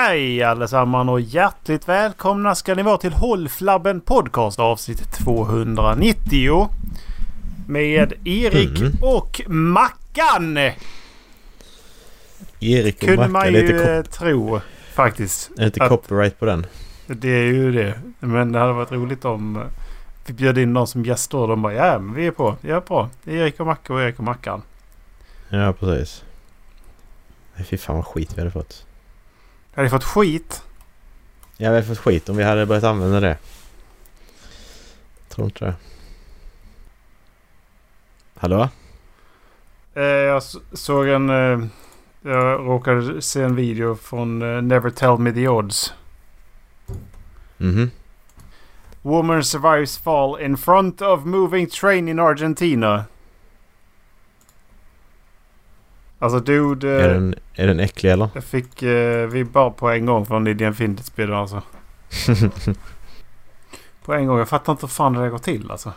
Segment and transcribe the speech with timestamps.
[0.00, 6.68] Hej allesammans och hjärtligt välkomna ska ni vara till Håll Flabben Podcast avsnitt 290.
[7.68, 8.92] Med Erik Mm.
[9.02, 10.56] och Mackan.
[12.60, 14.60] Erik och Kunde Mackan, man det ju inte, eh, tro
[14.94, 15.50] faktiskt.
[15.58, 16.66] är inte att- copyright på den.
[17.06, 17.98] Det är ju det.
[18.20, 19.62] Men det hade varit roligt om eh,
[20.26, 22.56] vi bjöd in någon som gäster och de bara ja men vi är på.
[22.60, 23.10] Ja bra.
[23.24, 24.62] Det är Erik och Mackan och Erik och Mackan.
[25.48, 26.24] Ja, precis.
[27.64, 28.84] Fy fan vad skit vi hade fått.
[29.78, 30.62] Hade ni fått skit?
[31.56, 33.38] Ja, vi hade fått skit om vi hade börjat använda det.
[35.28, 35.74] Tror inte det.
[38.36, 38.68] Hallå?
[39.94, 41.30] Eh, jag såg en...
[41.30, 41.66] Eh,
[42.22, 45.94] jag råkade se en video från eh, Never Tell Me The Odds.
[47.56, 47.90] Mhm.
[49.02, 53.04] Woman survives fall in front of moving train in Argentina.
[56.18, 56.90] Alltså dude...
[56.90, 58.28] Är, Eh, den, är den äcklig eller?
[58.34, 61.62] jag fick eh, vibbar på en gång från Lydian Findit alltså.
[64.04, 64.38] På en gång.
[64.38, 65.92] Jag fattar inte hur fan det där går till alltså.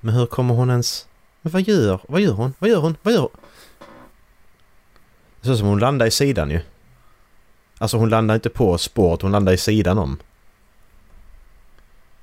[0.00, 1.06] Men hur kommer hon ens...
[1.42, 2.54] Men vad gör, vad gör hon?
[2.58, 2.96] Vad gör hon?
[3.02, 3.30] Vad gör hon?
[5.40, 6.60] Det ser ut som hon landar i sidan ju.
[7.78, 10.18] Alltså hon landar inte på spåret, hon landar i sidan om.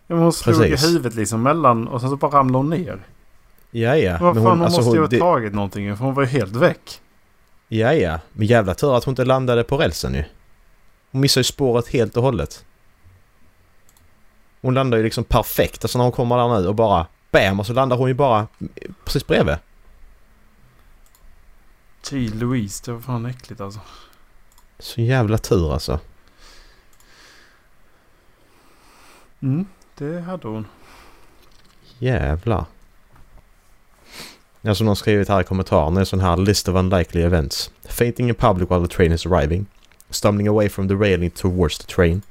[0.08, 0.90] Ja, men hon slog i Precis.
[0.90, 3.00] huvudet liksom mellan och sen så bara ramlade hon ner.
[3.72, 4.18] Ja, ja.
[4.22, 6.56] Vad fan, hon, alltså, måste ju ha det- tagit någonting för hon var ju helt
[6.56, 7.02] väck.
[7.68, 8.20] Ja, ja.
[8.34, 10.24] Men jävla tur att hon inte landade på rälsen ju.
[11.12, 12.66] Hon missade ju spåret helt och hållet.
[14.62, 15.84] Hon landar ju liksom perfekt.
[15.84, 17.60] Alltså när hon kommer där nu och bara BAM!
[17.60, 18.48] Och så landar hon ju bara
[19.06, 19.56] precis bredvid.
[22.10, 23.80] Gee Louise, det var fan äckligt alltså.
[24.80, 26.00] Så jävla tur alltså.
[29.42, 29.66] Mm,
[29.98, 30.68] det hade hon.
[31.98, 32.66] Jävlar.
[34.62, 35.96] Ja, som någon skrivit här i kommentaren.
[35.96, 37.72] Det är sån här list of unlikely events.
[37.90, 39.66] Fainting in public while the train is arriving.
[40.10, 42.22] Stumbling away from the railing towards the train.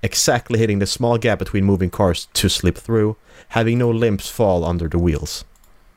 [0.00, 3.16] Exactly hitting the small gap between moving cars to slip through.
[3.48, 5.46] Having no limbs fall under the wheels.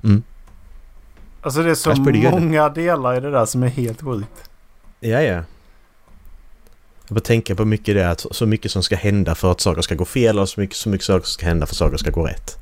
[0.03, 0.23] Mm.
[1.41, 4.49] Alltså det är så många delar i det där som är helt sjukt.
[4.99, 5.43] Ja, ja.
[7.07, 9.81] Jag bara tänka på mycket det att så mycket som ska hända för att saker
[9.81, 11.97] ska gå fel och så mycket, så mycket saker som ska hända för att saker
[11.97, 12.57] ska gå rätt.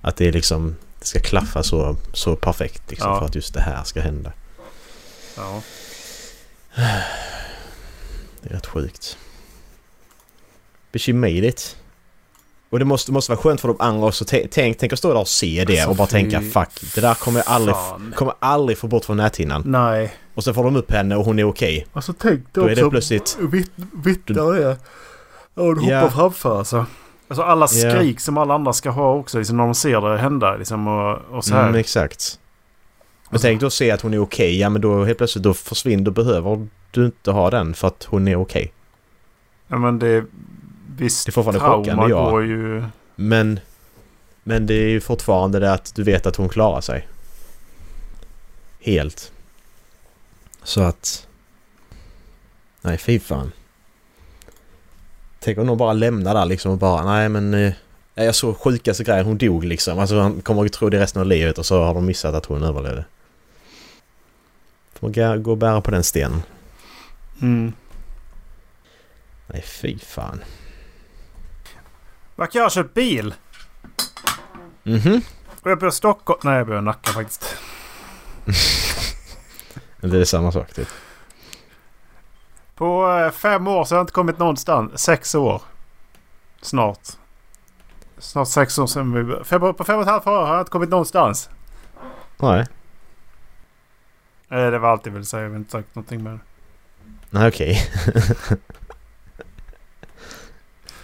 [0.00, 3.18] Att det är liksom, det ska klaffa så, så perfekt liksom Ja.
[3.18, 4.32] för att just det här ska hända.
[5.36, 5.62] Ja.
[8.42, 9.16] Det är rätt sjukt.
[10.92, 11.76] But she made it.
[12.70, 14.24] Och det måste, måste vara skönt för de andra också.
[14.50, 17.14] Tänk, tänk, att stå där och se det Alltså, och bara tänka fuck, det där
[17.14, 17.76] kommer jag aldrig,
[18.14, 19.62] kommer aldrig få bort från näthinnan.
[19.66, 20.14] Nej.
[20.34, 21.86] Och så får de upp henne och hon är okej.
[21.92, 23.36] Alltså tänk Då är det plötsligt...
[23.40, 23.70] vitt,
[24.04, 24.76] vittnar är.
[25.54, 26.10] Ja, du hoppar Ja.
[26.10, 26.86] framför alltså.
[27.28, 30.56] Alltså alla skrik som alla andra ska ha också liksom när de ser det hända
[30.56, 31.62] liksom och, och så här.
[31.62, 32.38] Mm, exakt.
[33.30, 34.58] Men tänk då se att hon är okej.
[34.58, 38.04] Ja men då helt plötsligt då försvinner, då behöver du inte ha den för att
[38.04, 38.72] hon är okej.
[39.68, 40.24] Ja men det...
[40.96, 42.30] Visst Det är fortfarande chockande, ja.
[42.30, 42.84] går ju...
[43.16, 43.60] Men...
[44.42, 47.08] Men det är ju fortfarande det att du vet att hon klarar sig.
[48.80, 49.32] Helt.
[50.62, 51.26] Så att...
[52.80, 53.52] Nej fy fan.
[55.44, 57.54] Tänk om någon bara lämnar där liksom och bara nej men...
[57.54, 57.72] eh,
[58.14, 59.98] Jag såg sjukaste grejen, hon dog liksom.
[59.98, 62.46] Alltså han kommer ju tro det resten av livet och så har de missat att
[62.46, 63.04] hon överlevde.
[64.92, 66.42] Får gå- gå och bära på den stenen.
[67.42, 67.72] Mm.
[69.46, 70.44] Nej fy fan.
[72.36, 73.34] Mackan jag har köpt bil.
[74.82, 75.20] Mhm.
[75.62, 76.40] Och jag bor i Stockholm.
[76.44, 77.56] Nej jag bor i Nacka faktiskt.
[80.00, 80.88] Det är samma sak typ.
[82.74, 85.02] På eh, fem år så har jag inte kommit någonstans.
[85.02, 85.62] Sex år.
[86.62, 87.00] Snart.
[88.18, 89.44] Snart sex år sedan vi...
[89.44, 91.50] Fem, på fem och ett halvt år har jag inte kommit någonstans.
[92.38, 92.66] Nej.
[94.48, 95.42] Eh, Det var allt jag ville säga.
[95.42, 96.38] Jag har inte sagt någonting det.
[97.30, 97.78] Nej okej.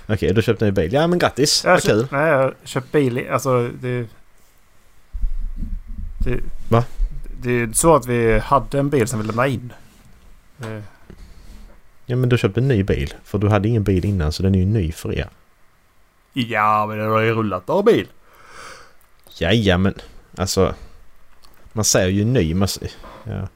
[0.09, 0.93] okej, du köpte en ny bil.
[0.93, 1.65] Ja men grattis.
[1.65, 2.09] Jag Vad kul.
[2.11, 3.29] nej, jag har köpt bil.
[3.31, 4.09] Alltså det...
[6.25, 6.85] det Va?
[7.43, 9.73] Det är så att vi hade en bil som vi lämnade in.
[10.61, 10.83] Eh,
[12.11, 13.15] Ja men du köpte en ny bil.
[13.25, 15.29] För du hade ingen bil innan så den är ju ny för er.
[16.33, 18.09] Ja, men den har ju rullat av bil.
[19.39, 19.95] Jaja men
[20.37, 20.75] alltså.
[21.73, 22.55] Man säger ju ny.
[22.55, 22.69] Man,
[23.25, 23.49] ja.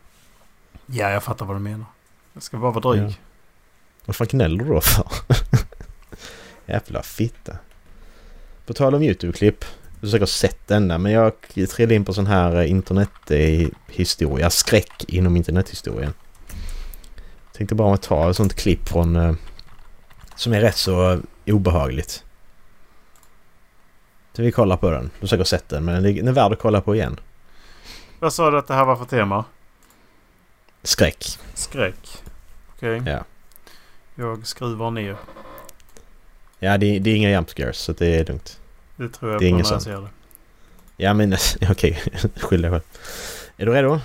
[0.87, 1.87] Ja, jag fattar vad du menar.
[2.33, 3.11] Jag ska bara vara dryg.
[3.11, 3.15] Ja.
[4.05, 5.07] Vad fan gnäller du då för?
[6.67, 7.57] Jävla fitta.
[8.67, 9.65] På tal om YouTube-klipp.
[10.01, 11.33] Du har säkert sett denna men jag
[11.71, 14.51] trillade in på sån här eh, internethistoria.
[14.51, 16.13] Skräck inom internethistorien.
[17.57, 19.17] Tänkte bara ta ett sånt klipp från...
[19.17, 19.35] eh,
[20.37, 22.25] Som är rätt så eh, obehagligt.
[24.33, 25.03] Så vi kollar på den.
[25.05, 27.21] Du har säkert sett den men den är värd att kolla på igen.
[28.19, 29.45] Vad sa du att det här var för tema?
[30.83, 31.39] Skräck.
[31.55, 32.23] Skräck.
[32.77, 33.03] Okej.
[33.07, 33.25] Ja.
[34.15, 35.17] Jag skruvar ner.
[36.59, 38.61] Ja, det, det är inga jump scares så det är lugnt.
[38.97, 40.09] Det tror jag Det är på när jag ser det.
[40.97, 41.37] Ja men
[41.71, 42.03] okej,
[42.37, 42.83] skyll dig själv.
[43.57, 44.01] Är du redo?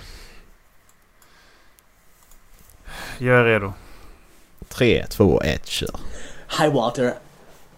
[3.22, 3.74] Jag är redo.
[4.68, 5.90] Tre, två, ett, kör.
[6.48, 7.14] Hi, Walter.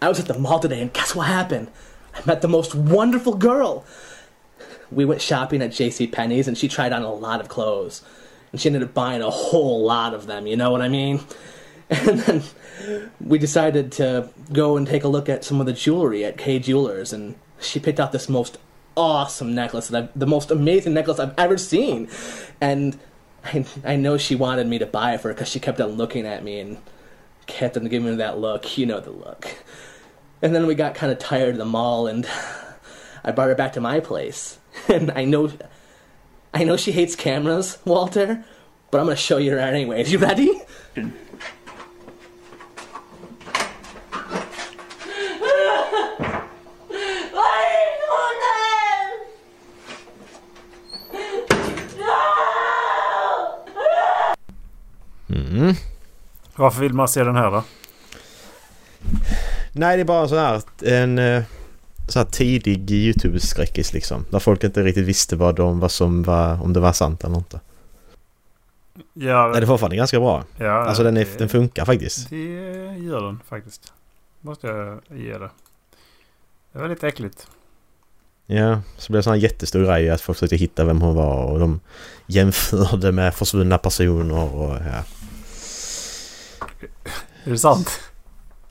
[0.02, 1.68] I was at the mall today, and guess what happened?
[2.14, 3.84] I met the most wonderful girl.
[4.92, 6.08] We went shopping at J.C.
[6.08, 8.04] Penney's, and she tried on a lot of clothes,
[8.52, 10.46] and she ended up buying a whole lot of them.
[10.46, 11.20] You know what I mean?
[11.90, 12.44] And then
[13.20, 16.60] we decided to go and take a look at some of the jewelry at K
[16.60, 18.58] Jewelers, and she picked out this most
[18.96, 22.10] awesome necklace that I've, the most amazing necklace I've ever seen,
[22.62, 23.00] and.
[23.44, 25.92] I, I know she wanted me to buy it for her because she kept on
[25.92, 26.78] looking at me and
[27.48, 28.78] kept on giving me that look.
[28.78, 29.48] You know the look.
[30.42, 32.28] And then we got kind of tired of the mall, and
[33.24, 34.58] I brought her back to my place.
[34.88, 35.52] And I know,
[36.54, 38.46] I know she hates cameras, Walter,
[38.90, 40.12] but I'm gonna show you her anyways.
[40.12, 40.62] You ready?
[56.62, 57.64] Varför vill man se den här då?
[59.72, 61.44] Nej, det är bara så här en eh,
[62.08, 64.26] så här tidig YouTube-skräckis liksom.
[64.30, 67.38] Där folk inte riktigt visste vad, de, vad som var, om det var sant eller
[67.38, 67.60] inte.
[69.14, 70.44] Ja, Nej, det är fortfarande ganska bra.
[70.58, 72.30] ja, Alltså den, är, det- den funkar faktiskt.
[72.30, 72.38] Det
[72.98, 73.94] gör den faktiskt.
[74.42, 75.50] Måste jag ge det.
[76.74, 77.48] Det var lite äckligt.
[78.46, 81.44] Ja, så blev det sån här jättestor grej att folk försökte hitta vem hon var
[81.44, 81.80] och de
[82.28, 85.04] jämförde med försvunna personer och ja.
[87.44, 88.00] Är det sant?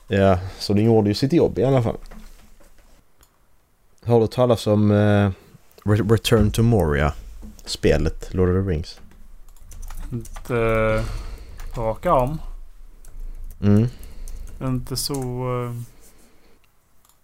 [0.07, 1.97] Ja, så den gjorde ju sitt jobb i alla fall.
[4.05, 5.31] Har du talat om eh,
[5.83, 7.13] Re- Return to Moria?
[7.65, 8.99] Spelet Lord of the Rings?
[10.11, 11.03] Inte uh,
[11.75, 12.37] rak arm.
[13.61, 13.87] Mm.
[14.61, 15.13] Inte så...
[15.65, 15.73] eh,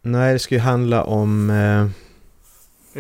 [0.02, 1.50] Nej, det ska ju handla om...
[1.50, 1.88] Eh,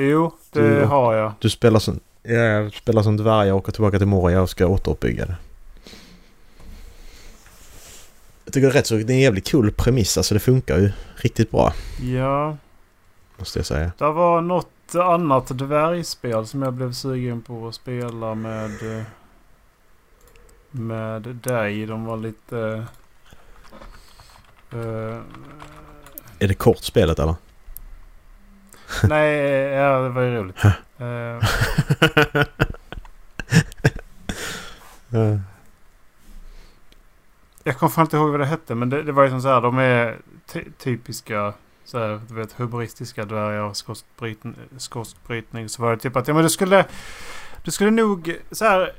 [0.03, 1.33] jo, det Du- har jag.
[1.39, 1.99] du spelar som...
[2.23, 5.35] Ja, spelar som dvärg och åker tillbaka till Moria och ska återuppbygga det.
[8.47, 8.95] Jag tycker det är rätt så...
[8.95, 10.17] Det är en jävligt cool premiss.
[10.17, 11.73] Alltså det funkar ju riktigt bra.
[12.01, 12.57] Ja,
[13.37, 13.91] Måste jag säga.
[13.97, 18.97] det var något annat dvärgspel som jag blev sugen på att spela med...
[18.99, 19.03] eh,
[20.71, 21.85] Med dig.
[21.85, 22.85] De var lite...
[24.71, 25.17] eh,
[26.39, 27.35] Är det kort spelet eller?
[29.09, 29.33] nej,
[29.73, 30.55] ja, det var ju roligt.
[35.09, 35.39] Ja.
[37.67, 39.47] Jag kommer fan inte ihåg vad det hette men det, det var ju som så
[39.47, 39.61] här.
[39.61, 41.53] De är ty- typiska
[41.85, 43.73] så här, du vet humoristiska dvärgar.
[43.73, 45.69] Skåstbrytning, skåstbrytning.
[45.69, 46.85] Så var det typ att ja, men du skulle...
[47.63, 48.93] Du skulle nog så här...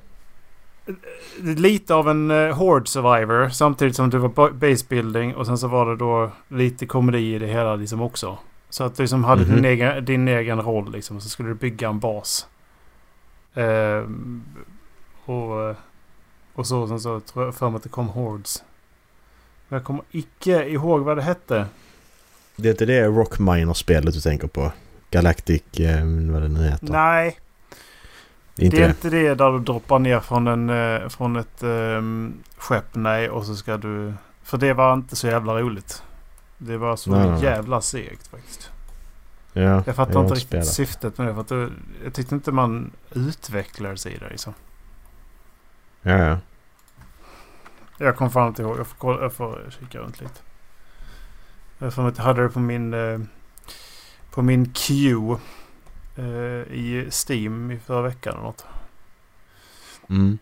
[0.87, 0.94] eh,
[1.43, 5.69] Lite av en uh, Horde Survivor samtidigt som du var ba- basebuilding och sen så
[5.69, 8.38] var det då lite komedi i det hela liksom också.
[8.71, 9.55] Så att du liksom hade Mhm.
[9.56, 11.17] din, egen, din egen roll liksom.
[11.17, 12.47] Och så skulle du bygga en bas.
[13.55, 14.43] Ehm,
[15.25, 15.75] och,
[16.59, 18.65] och så sen så tror jag för mig att det kom Hordes.
[19.69, 21.67] Men jag kommer icke ihåg vad det hette.
[22.57, 24.73] Det är inte det Rock Miner-spelet du tänker på?
[25.11, 25.63] Galactic...
[25.81, 26.87] Eh, vad det nu heter.
[26.87, 27.39] Nej,
[28.55, 31.37] det är inte det är inte det där du droppar ner från, en, eh, från
[31.37, 32.95] ett um, skepp.
[32.95, 34.15] Nej, och så ska du...
[34.43, 36.03] För det var inte så jävla roligt.
[36.59, 38.71] Det var så Nej, jävla segt faktiskt.
[39.53, 40.67] Ja, Jag fattar har inte riktigt spelat.
[40.67, 41.35] syftet med det.
[41.35, 41.71] För att
[42.05, 44.55] jag tyckte inte man utvecklar sig i det liksom.
[46.03, 46.38] Ja, ja.
[47.99, 48.78] Jag kommer fan inte ihåg.
[48.78, 50.40] Jag får, kolla, jag får kika runt lite.
[51.78, 52.95] Jag får inte hade det på min...
[52.95, 53.21] Eh,
[54.31, 55.37] på min queue.
[56.17, 58.67] Eh, I Steam i förra veckan eller något.
[60.09, 60.38] Mm.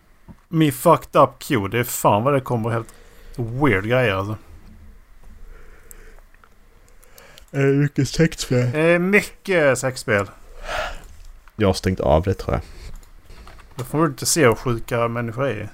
[0.47, 1.67] Min fucked up queue.
[1.67, 2.93] Det är fan vad det kommer helt
[3.35, 4.37] weird grejer alltså.
[7.51, 8.75] Är det mycket sexspel?
[8.75, 10.27] Eh, mycket sexspel.
[11.55, 12.61] Jag har stängt av det tror jag.
[13.75, 15.69] Då får du inte se hur sjuka människor är.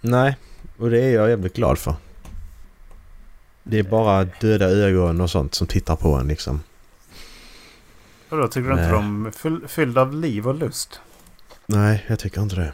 [0.00, 0.36] Nej,
[0.80, 1.94] och det är jag jävligt glad för.
[3.62, 6.62] Det är bara döda ögon och sånt som tittar på en liksom.
[8.28, 8.92] Och då tycker du inte Nej.
[8.92, 11.00] de är fyll, fyllda av liv och lust?
[11.66, 12.72] Nej, jag tycker inte det.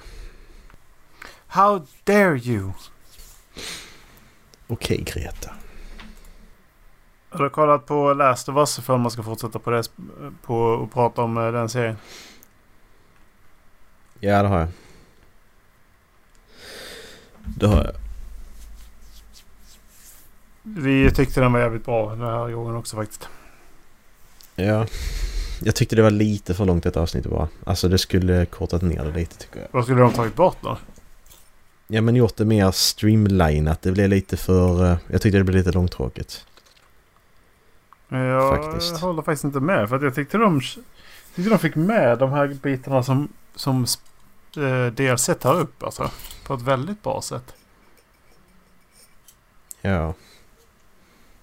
[1.46, 2.72] How dare you?
[4.66, 5.50] Okej Greta.
[7.28, 9.82] Har du kollat på Last of Us för man ska fortsätta på det
[10.42, 11.96] på och prata om eh, den serien?
[14.20, 14.68] Ja, det har jag.
[17.46, 17.92] Det har jag.
[20.62, 23.28] Vi tyckte den var jävligt bra den här gången också faktiskt.
[24.56, 24.86] Ja.
[25.62, 27.48] Jag tyckte det var lite för långt ett avsnitt bara.
[27.64, 29.68] Alltså det skulle kortat ner det lite tycker jag.
[29.70, 30.78] Vad skulle de tagit bort då?
[31.86, 33.82] Ja men gjort det mer streamlinat.
[33.82, 34.84] Det blev lite för...
[34.92, 36.44] eh, Jag tyckte det blev lite långtråkigt.
[38.08, 39.00] Jag Faktiskt.
[39.00, 39.88] håller faktiskt inte med.
[39.88, 40.60] För att jag tyckte de,
[41.34, 43.86] tyckte de fick med de här bitarna som, som
[44.56, 45.82] eh, DLC tar upp.
[45.82, 46.10] Alltså,
[46.46, 47.54] på ett väldigt bra sätt.
[49.80, 50.14] Ja.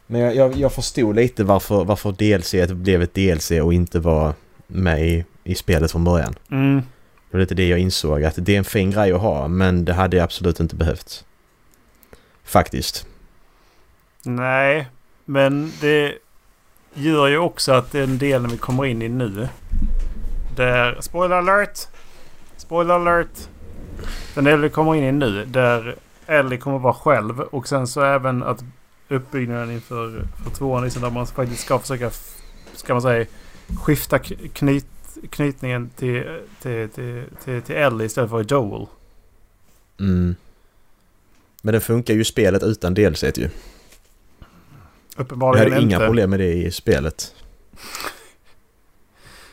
[0.08, 4.34] Men jag, jag, jag förstod lite varför, varför DLC blev ett DLC och inte var
[4.68, 6.36] med i, i spelet från början.
[6.52, 6.82] Mm.
[7.30, 9.86] Det var lite det jag insåg att det är en fin grej att ha men
[9.86, 11.26] det hade jag absolut inte behövt.
[12.44, 13.08] Faktiskt.
[14.24, 14.88] Nej,
[15.26, 16.14] men det
[16.94, 19.48] gör ju också att den delen vi kommer in i nu.
[20.56, 21.88] Där, spoiler alert!
[22.74, 23.50] Spoiler alert!
[24.36, 28.44] Den vi kommer in i nu där Ellie kommer vara själv och sen så även
[28.44, 28.64] att
[29.10, 32.12] uppbyggnaden inför för tvåan liksom där man faktiskt ska försöka,
[32.76, 33.26] ska man säga,
[33.84, 34.20] skifta
[34.54, 34.86] knyt,
[35.30, 38.88] knytningen till, till, till, till, till Ellie istället för Joel.
[40.00, 40.36] Mm.
[41.62, 43.30] Men det funkar ju i spelet utan DLC ju.
[43.34, 43.50] Jag
[45.18, 46.06] Uppenbarligen hade inga inte.
[46.06, 47.36] problem med det i spelet.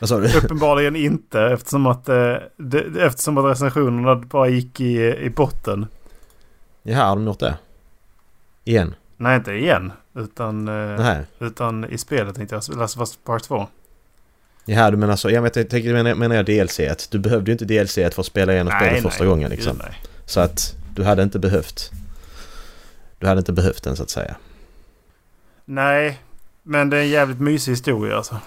[0.01, 0.37] Vad sa du?
[0.37, 5.87] Uppenbarligen inte eftersom att, eh, det, eftersom att recensionerna bara gick i, i botten.
[6.83, 7.57] Jaha, har de gjort det?
[8.63, 8.95] Igen?
[9.17, 9.91] Nej, inte igen.
[10.15, 11.23] Utan, eh, Nej.
[11.39, 12.77] utan i spelet tänkte jag.
[12.77, 13.67] Last of Us Part 2.
[14.65, 15.29] Jaha, du menar så.
[15.29, 16.79] Jag, tänker, menar, menar jag DLC?
[16.79, 17.07] -et.
[17.11, 19.73] Du behövde ju inte DLC -et för att spela igenom spelet första gången liksom.
[19.73, 20.01] Gud, nej.
[20.25, 21.91] Så att du hade inte behövt...
[23.19, 24.35] Du hade inte behövt den så att säga.
[25.65, 26.19] nej,
[26.63, 28.39] men det är en jävligt mysig historia alltså.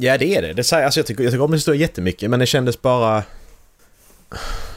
[0.00, 0.52] Ja det är det.
[0.52, 3.22] det säger, alltså, jag, tycker, jag tycker om historien jättemycket men det kändes bara...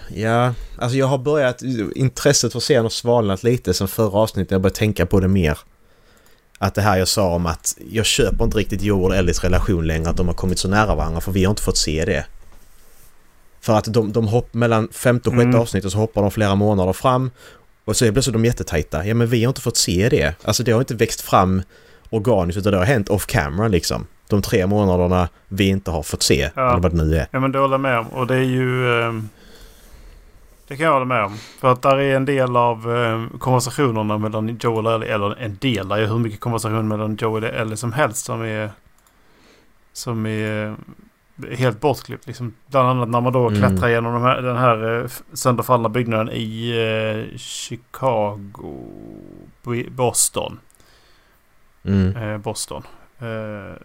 [0.08, 1.62] Ja, alltså jag har börjat...
[1.96, 4.52] Intresset för serien har svalnat lite sen förra avsnittet.
[4.52, 5.58] Jag började tänka på det mer.
[6.58, 9.88] Att det här jag sa om att jag köper inte riktigt Joel och Ellies relation
[9.88, 10.10] längre.
[10.10, 12.26] Att de har kommit så nära varandra för vi har inte fått se det.
[13.62, 15.62] För att de, de hopp mellan femte och sjätte Mm.
[15.62, 17.32] avsnittet så hoppar de flera månader fram.
[17.86, 19.06] Och så är plötsligt de jättetajta.
[19.06, 20.36] Ja men vi har inte fått se det.
[20.44, 21.62] Alltså det har inte växt fram
[22.10, 24.08] organiskt utan det har hänt off camera liksom.
[24.32, 26.50] De tre månaderna vi inte har fått se.
[26.56, 26.70] Ja.
[26.72, 27.28] Eller vad det nu är.
[27.32, 28.08] Ja, men det håller jag med om.
[28.08, 29.02] Och det är ju...
[29.04, 29.30] ehm,
[30.68, 31.38] det kan jag hålla med om.
[31.60, 35.08] För att där är en del av ehm, konversationerna mellan Joel och Ellie.
[35.14, 35.88] Eller en del.
[35.88, 38.70] Det är hur mycket konversation mellan Joel och Ellie som helst som är...
[39.94, 40.76] Som är
[41.52, 42.28] helt bortklippt.
[42.28, 43.60] Liksom, bland annat när man då Mm.
[43.62, 46.72] klättrar genom de här, den här eh, sönderfallna byggnaden i
[47.32, 48.86] eh, Chicago.
[49.64, 50.60] Bo- Boston.
[51.84, 52.16] Mm.
[52.16, 52.84] Eh, Boston.
[53.20, 53.76] Eh,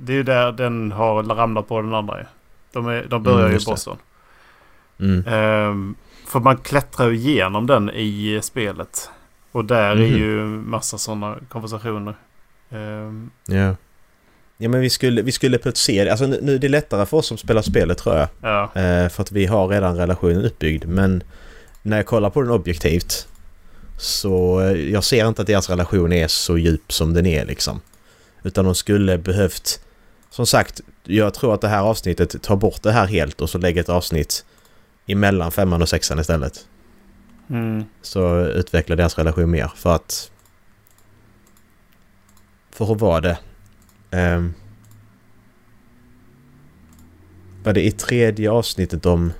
[0.00, 2.18] det är ju där den har ramlat på den andra.
[2.18, 2.24] ju.
[2.72, 3.64] De, är, de börjar Mm, ju i.
[3.66, 3.96] Boston.
[5.00, 5.24] Mm.
[5.26, 5.94] Ehm,
[6.26, 9.10] för man klättrar ju igenom den i spelet.
[9.52, 10.16] Och där är Mhm.
[10.18, 12.14] ju massa sådana konversationer.
[12.70, 13.74] Ehm, Ja.
[14.62, 16.10] Ja men vi skulle, vi skulle på ett se det.
[16.10, 18.28] Alltså nu, nu är det lättare för oss som spelar spelet tror jag.
[18.42, 18.62] ja.
[18.80, 20.84] Eh, för att vi har redan relationen uppbyggd.
[20.84, 21.22] Men
[21.82, 23.28] när jag kollar på den objektivt
[23.98, 27.80] så eh, jag ser inte att deras relation är så djup som den är liksom.
[28.42, 29.80] Utan de skulle behövt...
[30.30, 33.58] Som sagt, jag tror att det här avsnittet tar bort det här helt och så
[33.58, 34.44] lägger ett avsnitt
[35.06, 36.66] emellan femman och sexan istället.
[37.50, 37.84] Mm.
[38.02, 40.30] Så utvecklar deras relation mer för att...
[42.70, 43.38] För hur var det?
[44.10, 44.54] Um,
[47.64, 49.32] var det i tredje avsnittet de...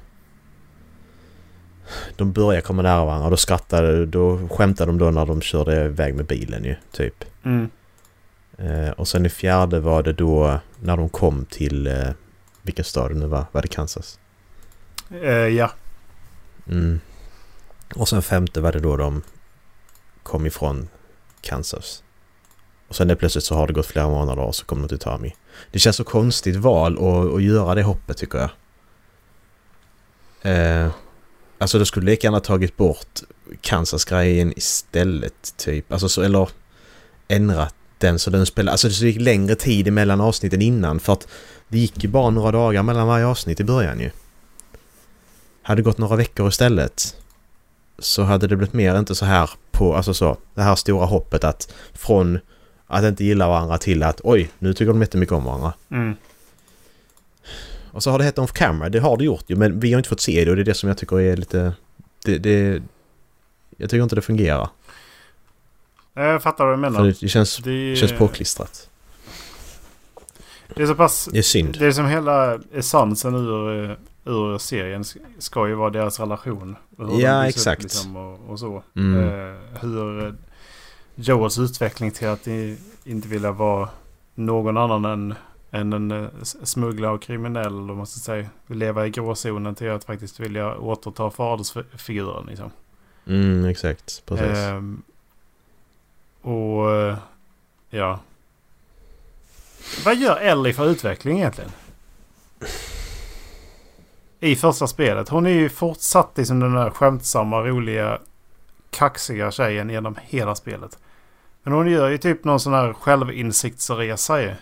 [2.16, 3.30] De börjar komma nära varandra.
[3.30, 4.06] Då skrattade...
[4.06, 7.25] Då skämtade de då när de körde iväg med bilen ju, typ.
[7.44, 7.70] Mm.
[8.59, 11.87] Eh, och sen i fjärde var det då när de kom till...
[11.87, 12.10] Uh,
[12.62, 13.46] vilken stad nu var?
[13.52, 14.18] Var det Kansas?
[15.10, 15.70] Eh, ja.
[16.68, 17.00] Mm.
[17.94, 19.22] Och sen femte var det då de
[20.22, 20.88] kom ifrån
[21.40, 22.02] Kansas.
[22.88, 24.99] Och sen det plötsligt så har det gått flera månader och så kommer de till
[24.99, 25.34] Tami.
[25.70, 28.50] Det känns så konstigt val att, att göra det hoppet tycker jag.
[30.42, 30.90] Eh,
[31.58, 33.20] alltså det skulle lika gärna tagit bort
[33.60, 35.92] Kansas-grejen istället typ.
[35.92, 36.49] Alltså så, eller
[37.28, 38.73] ändrat den så den spelar...
[38.73, 41.28] Alltså det gick längre tid emellan avsnitten innan för att
[41.69, 44.11] det gick ju bara några dagar mellan varje avsnitt i början ju.
[45.62, 47.16] Hade det gått några veckor istället
[47.99, 51.45] så hade det blivit mer inte så här på, alltså så, det här stora hoppet
[51.45, 52.38] att från
[52.87, 55.73] att inte gilla varandra till att oj, nu tycker de jättemycket om varandra.
[55.90, 56.14] Mm.
[57.92, 59.99] Och så har det hett off camera, det har det gjort ju men vi har
[59.99, 61.73] inte fått se det och det är det som jag tycker är lite...
[62.25, 62.83] Det, det,
[63.76, 64.69] jag tycker inte det fungerar.
[66.14, 66.99] Jag fattar vad du menar.
[66.99, 68.90] För det, känns, det, det är, känns påklistrat.
[70.75, 71.29] det är så pass...
[71.33, 71.76] Det är synd.
[71.79, 75.05] Det är som hela essensen ur, eh, ur serien
[75.38, 76.76] ska ju vara deras relation.
[76.99, 77.83] Ja, byggs upp exakt.
[77.83, 78.83] Liksom, och, och så.
[78.97, 79.29] Mm.
[79.29, 80.33] Eh, hur eh,
[81.14, 82.47] Joels utveckling till att
[83.05, 83.88] inte vilja vara
[84.35, 85.35] någon annan än,
[85.71, 87.73] än en eh, smugglare och kriminell.
[87.73, 88.47] Man ska säga.
[88.67, 92.47] Leva i gråzonen till att faktiskt vilja återta fadersfiguren.
[92.47, 92.71] Liksom.
[93.26, 94.23] Mm, exakt.
[94.26, 94.59] Precis.
[94.59, 95.02] Ehm,
[96.42, 97.16] och eh,
[97.90, 98.20] ja.
[100.04, 101.70] Vad gör Ellie för utveckling egentligen?
[104.40, 105.28] I första spelet.
[105.28, 108.18] Hon är ju fortsatt liksom den där skämtsamma, roliga,
[108.90, 110.99] kaxiga tjejen genom hela spelet.
[111.62, 114.54] Men hon gör ju typ någon sån här självinsiktsresa ju.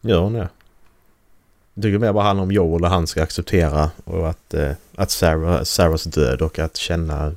[0.00, 0.48] Gör hon det?
[1.74, 5.10] Jag tycker mer bara handlar om Joel och han ska acceptera och att, eh, att
[5.10, 7.34] Sarah, Sarahs död och att känna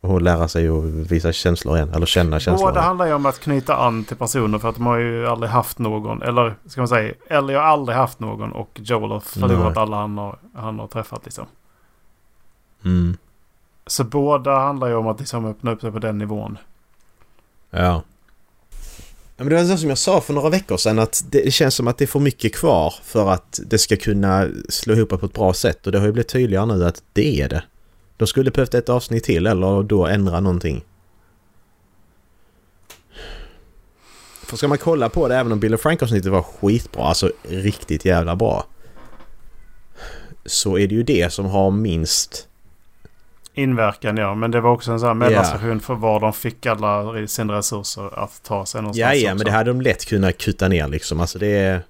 [0.00, 1.92] och lära sig att visa känslor igen.
[1.94, 2.84] Eller känna känslor Båda igen.
[2.84, 5.78] handlar ju om att knyta an till personer för att de har ju aldrig haft
[5.78, 6.22] någon.
[6.22, 9.82] Eller ska man säga, Ellie har aldrig haft någon och Joel har förlorat Nej.
[9.82, 11.46] alla han har, han har träffat liksom.
[12.84, 13.16] Mm.
[13.86, 16.58] Så båda handlar ju om att liksom öppna upp sig på den nivån.
[17.70, 18.02] Ja.
[19.36, 21.50] Ja, men det var så som jag sa för några veckor sedan att det det
[21.50, 25.08] känns som att det är för mycket kvar för att det ska kunna slå ihop
[25.08, 27.62] på ett bra sätt och det har ju blivit tydligare nu att det är det.
[28.20, 30.84] De skulle behövt ett avsnitt till eller då ändra någonting.
[34.42, 37.30] För ska man kolla på det även om Bill och Frank avsnittet var skitbra, alltså
[37.42, 38.64] riktigt jävla bra.
[40.44, 42.48] Så är det ju det som har minst...
[43.54, 47.26] Inverkan ja, men det var också en sån här mellanstation för var de fick alla
[47.26, 49.14] sina resurser att ta sig någonstans.
[49.14, 51.20] Ja, ja, men det hade de lätt kunnat kutta ner liksom.
[51.20, 51.82] Alltså det är...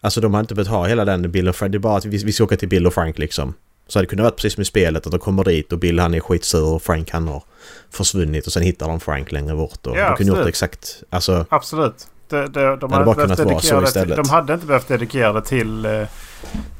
[0.00, 1.72] Alltså de har inte behövt ha hela den Bill och Frank.
[1.72, 3.54] Det är bara att vi, vi ska åka till Bill och Frank liksom.
[3.86, 5.98] Så hade det kunnat vara precis som i spelet att de kommer dit och Bill
[5.98, 7.42] han är skitsur och Frank han har
[7.90, 9.86] försvunnit och sen hittar de Frank längre bort.
[9.86, 11.02] Och Ja, de kunde gjort exakt...
[11.10, 11.46] Alltså...
[11.48, 12.08] Absolut.
[12.28, 14.16] Det, det, de, hade bara kunnat vara så istället.
[14.16, 16.06] till, de hade inte behövt dedikera det till, eh,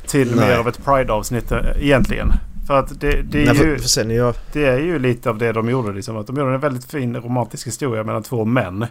[0.06, 0.48] till Nej.
[0.48, 2.32] mer av ett Pride-avsnitt eh, egentligen.
[2.66, 4.34] För att det, det, är Nej, ju, för, för sen är jag...
[4.52, 5.92] det är ju lite av det de gjorde.
[5.92, 8.82] Liksom, att de gjorde en väldigt fin romantisk historia mellan två män.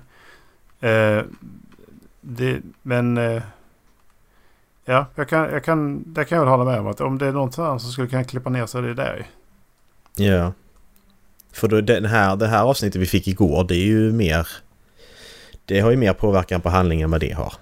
[0.82, 1.22] Eh,
[2.22, 3.18] det, men...
[3.18, 3.42] Eh,
[4.86, 6.88] ja, jag kan, jag kan, det kan jag väl hålla med om.
[6.88, 9.28] Att om det är något annat som skulle kunna klippa ner så är det där.
[10.16, 10.54] Ja.
[11.54, 14.48] För då, den här, det här avsnittet vi fick igår det är ju mer...
[15.66, 17.54] Det har ju mer påverkan på handlingen än vad det har.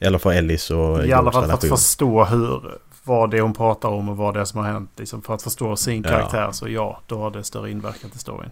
[0.00, 3.54] Eller för Ellis och I alla fall för att förstå hur, vad det är hon
[3.54, 4.90] pratar om och vad det är som har hänt.
[4.96, 6.08] Liksom, för att förstå sin Ja.
[6.10, 8.50] karaktär så ja, då har det större inverkan till storyn.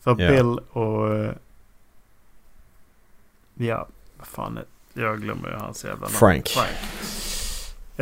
[0.00, 0.30] För Ja.
[0.30, 1.34] Bill och...
[3.54, 3.86] Ja,
[4.18, 4.64] vad fan är,
[5.02, 6.12] Jag glömmer ju hans jävla namn.
[6.12, 6.48] Frank.
[6.48, 6.68] Frank.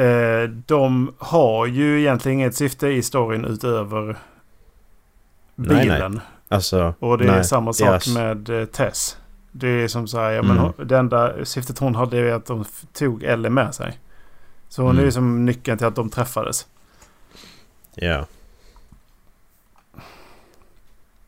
[0.05, 4.17] Eh, de har ju egentligen inget syfte i storyn utöver Nej,
[5.77, 5.81] nej.
[5.85, 6.21] bilen.
[6.49, 6.95] Alltså...
[6.99, 9.17] Och det är nej, samma sak deras- med eh, Tess.
[9.53, 10.47] Det är som så här, ja, Mm.
[10.49, 13.99] men hon, det enda syftet hon hade är att de tog Ellie med sig.
[14.69, 15.01] Så hon Mm.
[15.01, 16.67] är ju som nyckeln till att de träffades.
[17.95, 18.27] Ja.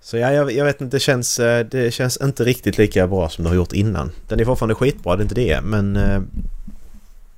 [0.00, 3.28] Så ja, jag, jag vet inte, det känns, eh, det känns inte riktigt lika bra
[3.28, 4.11] som det har gjort innan.
[4.28, 5.96] Den är fortfarande skitbra, det är inte det, men...
[5.96, 6.22] eh,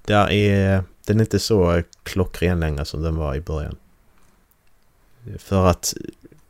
[0.07, 3.77] Där är, den är inte så klockren längre som den var i början.
[5.39, 5.95] För att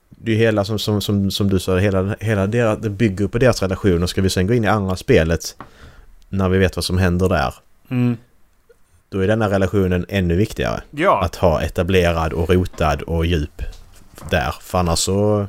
[0.09, 3.39] det är hela som, som, som, som du sa, hela, hela deras, det bygger på
[3.39, 5.57] deras relation och ska vi sen gå in i andra spelet
[6.29, 7.55] när vi vet vad som händer där.
[7.91, 8.17] Mm.
[9.09, 10.83] Då är denna relationen ännu viktigare.
[10.91, 13.63] Ja, Att ha etablerad och rotad och djup
[14.31, 14.55] där.
[14.61, 15.47] För annars så...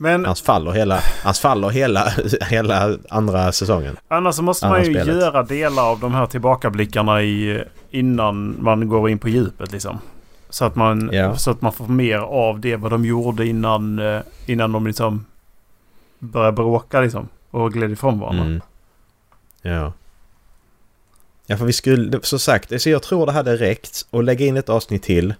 [0.00, 2.12] men Annars faller hela, annars faller hela,
[2.50, 3.96] hela andra säsongen.
[4.08, 5.16] annars så måste man andra ju spelet.
[5.20, 9.98] göra delar av de här tillbakablickarna i, innan man går in på djupet liksom.
[10.50, 11.36] Så att man, Ja.
[11.36, 15.24] så att man får mer av det vad de gjorde innan, eh, innan de liksom
[16.18, 17.28] började bråka liksom.
[17.50, 18.44] Och gled ifrån varandra.
[18.44, 18.60] Mm.
[19.62, 19.92] Ja.
[21.46, 22.20] Ja, för vi skulle...
[22.22, 25.34] Så sagt, så jag tror det hade räckt att lägga in ett avsnitt till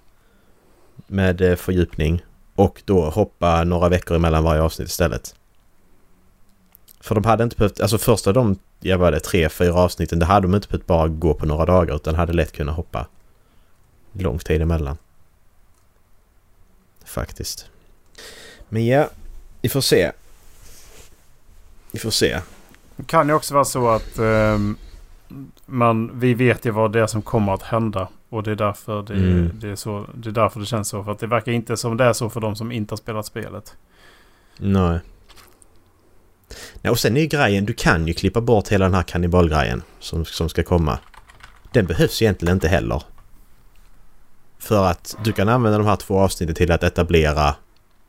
[1.07, 2.23] med eh, fördjupning
[2.59, 5.35] och då hoppa några veckor emellan varje avsnitt istället.
[7.01, 7.81] För de hade inte behövt...
[7.81, 11.09] Alltså första de, jag var det, tre, fyra avsnitten, det hade de inte behövt bara
[11.09, 13.07] gå på några dagar utan hade lätt kunnat hoppa
[14.12, 14.97] lång tid emellan.
[17.05, 17.66] Faktiskt.
[18.68, 19.09] Men ja,
[19.61, 20.12] vi får se.
[21.92, 22.40] Vi får se.
[22.97, 24.59] Det kan ju också vara så att eh,
[25.66, 28.09] man, vi vet ju vad det är som kommer att hända.
[28.29, 29.51] Och det är, därför det, Mm.
[29.55, 31.05] det, är så, det är därför det känns så.
[31.05, 33.27] För att det verkar inte som det är så för de som inte har spelat
[33.27, 33.77] spelet.
[34.59, 35.01] Nej.
[36.83, 39.83] Nej, och sen är ju grejen, du kan ju klippa bort hela den här kannibalgrejen
[39.99, 40.99] som, som ska komma.
[41.73, 43.03] Den behövs egentligen inte heller.
[44.59, 47.55] För att du kan använda de här två avsnitten till att etablera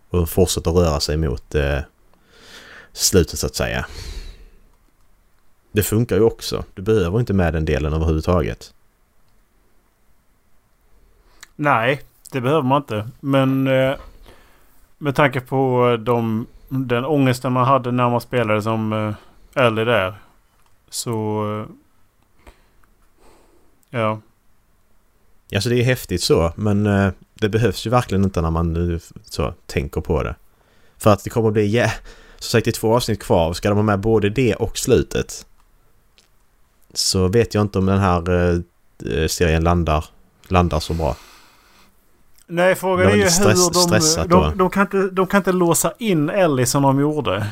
[0.10, 1.80] och fortsätta röra sig mot eh,
[2.94, 3.86] slutet så att säga.
[5.72, 6.64] Det funkar ju också.
[6.74, 8.74] Du behöver inte med den delen överhuvudtaget.
[11.62, 13.10] Nej, det behöver man inte.
[13.20, 13.96] Men eh,
[14.98, 19.86] med tanke på eh, de, den ångesten man hade när man spelade som eh, Ellie
[19.86, 20.16] där.
[20.90, 21.44] Så...
[21.60, 21.76] Eh,
[24.00, 24.22] ja.
[25.54, 29.00] Alltså det är häftigt så, men eh, det behövs ju verkligen inte när man nu
[29.26, 30.36] så tänker på det.
[30.98, 31.92] För att det kommer att bli, yeah,
[32.38, 33.54] som sagt det är två avsnitt kvar.
[33.54, 35.46] Ska de ha med både det och slutet?
[36.94, 38.60] Så vet jag inte om den här eh,
[39.14, 40.06] eh serien landar,
[40.48, 41.16] landar så bra.
[42.52, 45.94] Nej, frågan är ju hur de, stressat de, de, kan inte, de kan inte låsa
[45.98, 47.48] in Ellie som de gjorde.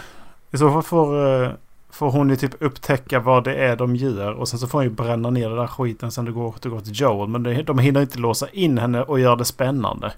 [0.52, 1.50] I så fall får, eh,
[1.92, 4.34] får hon ju typ upptäcka vad det är de gör.
[4.34, 6.70] Och sen så får hon ju bränna ner den där skiten sen det går, det
[6.70, 7.30] går till Joel.
[7.30, 10.14] Men det, de hinner inte låsa in henne och göra det spännande.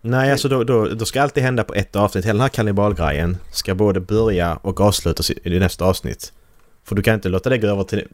[0.00, 2.24] Nej, alltså då, då, då ska alltid hända på ett avsnitt.
[2.24, 6.32] Hela den här kannibalgrejen ska både börja och avslutas i i nästa avsnitt.
[6.84, 8.08] För du kan inte låta det gå över till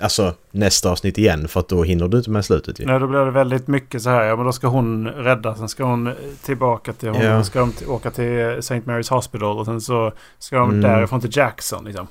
[0.00, 2.86] alltså, nästa avsnitt igen för att då hinner du inte med slutet ju.
[2.86, 4.24] Nej, då blir det väldigt mycket så här.
[4.24, 5.54] Ja, men då ska hon rädda.
[5.54, 7.08] Sen ska hon tillbaka till...
[7.08, 7.44] Hon Ja.
[7.44, 8.74] ska de åka till St.
[8.80, 9.58] Mary's Hospital.
[9.58, 10.80] Och sen så ska de Mm.
[10.80, 12.06] därifrån till Jackson liksom.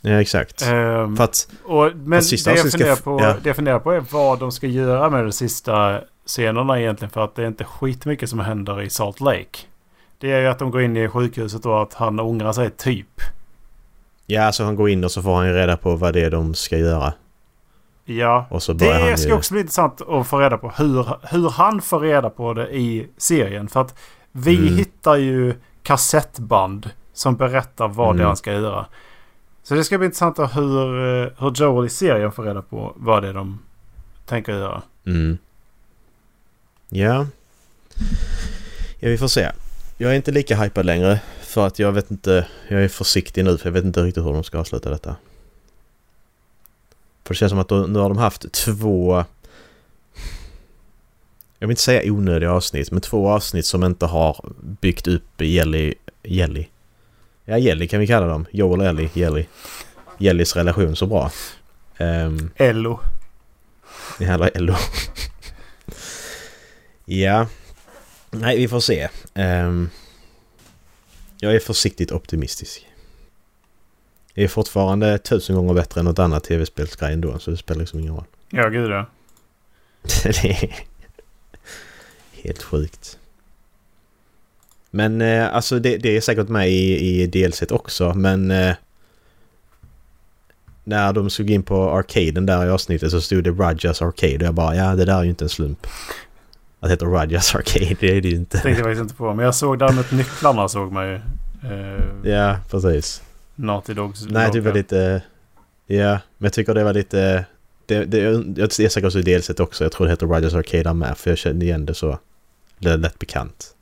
[0.00, 0.62] Ja, exakt.
[0.62, 3.34] Ehm, För att, och, men Fast sista det jag, funderar på, ja.
[3.42, 7.10] det jag funderar på är vad de ska göra med de sista scenerna egentligen.
[7.10, 9.58] För att det är inte skitmycket som händer i Salt Lake.
[10.18, 13.20] Det är ju att de går in i sjukhuset och att han ångrar sig typ.
[14.26, 16.30] Ja, alltså han går in och så får han ju reda på vad det är
[16.30, 17.12] de ska göra.
[18.04, 19.34] Ja, så det ska ju...
[19.34, 23.08] också bli intressant att få reda på hur, hur han får reda på det i
[23.16, 23.68] serien.
[23.68, 23.94] För att
[24.32, 24.76] vi Mm.
[24.76, 28.26] hittar ju kassettband som berättar vad det är Mm.
[28.26, 28.86] han ska göra.
[29.62, 32.92] Så det ska bli intressant att hur, eh, hur Joel i serien får reda på
[32.96, 33.58] vad det är de
[34.26, 34.82] tänker göra.
[35.06, 35.38] Mm.
[36.88, 37.26] Ja.
[39.00, 39.50] Ja, vi får se.
[39.98, 41.20] Jag är inte lika hypad längre.
[41.54, 42.46] För att jag vet inte...
[42.68, 45.16] Jag är försiktig nu för jag vet inte riktigt hur de ska avsluta detta.
[47.24, 49.24] För det känns som att då, nu har de haft två...
[51.58, 55.94] Jag vill inte säga onödiga avsnitt, men två avsnitt som inte har byggt upp Jelly...
[56.22, 56.66] Jelly?
[57.44, 58.46] Ja, Jelly kan vi kalla dem.
[58.50, 59.10] Joel Ellie.
[59.12, 59.46] Jelly.
[60.18, 61.30] Jellys relation så bra.
[61.98, 63.00] Um, Ello.
[64.20, 64.74] Jävla LO.
[67.04, 67.46] ja.
[68.30, 69.08] Nej, vi får se.
[69.34, 69.90] Ehm,
[71.44, 72.86] jag är försiktigt optimistisk.
[74.34, 78.00] Det är fortfarande tusen gånger bättre än något annat tv-spelsgrej ändå, så det spelar liksom
[78.00, 78.24] ingen roll.
[78.50, 79.06] Ja, gud ja.
[80.24, 80.74] det är
[82.32, 83.18] helt sjukt.
[84.90, 88.50] Men eh, alltså det, det är säkert med i, i DLC också, men...
[88.50, 88.74] Eh,
[90.84, 94.42] när de såg in på arcaden där i avsnittet så stod det Rajas Arcade och
[94.42, 95.86] jag bara ja det där är ju inte en slump.
[96.84, 98.58] Att det heter Rajas Arcade, det är det ju inte.
[98.58, 99.34] Tänkte jag faktiskt inte på.
[99.34, 101.14] Men jag såg däremot nycklarna såg man ju.
[101.14, 103.22] Eh, Ja, precis.
[103.54, 104.26] Naughty Dogs.
[104.28, 105.22] Nej, det var lite...
[105.86, 107.44] Ja, men jag tycker det var lite...
[107.86, 109.84] Det, det, jag ser säkert också i delset också.
[109.84, 111.18] Jag tror det heter Rajas Arcade där med.
[111.18, 112.18] För jag kände igen det så...
[112.78, 113.74] Det är lätt bekant.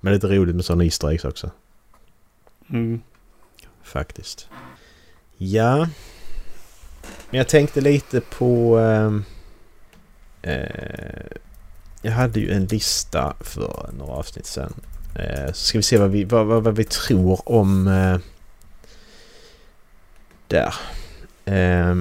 [0.00, 1.50] Men lite roligt med sådana Easter eggs också.
[2.70, 3.00] Mm.
[3.82, 4.48] Faktiskt.
[5.36, 5.76] Ja.
[7.30, 8.78] Men jag tänkte lite på...
[8.78, 9.24] ehm,
[10.42, 11.36] eh,
[12.02, 14.74] jag hade ju en lista för några avsnitt sen.
[15.14, 17.88] Eh, så ska vi se vad vi, vad, vad, vad vi tror om...
[17.88, 18.18] Eh,
[20.48, 20.74] där.
[21.44, 21.94] Eh,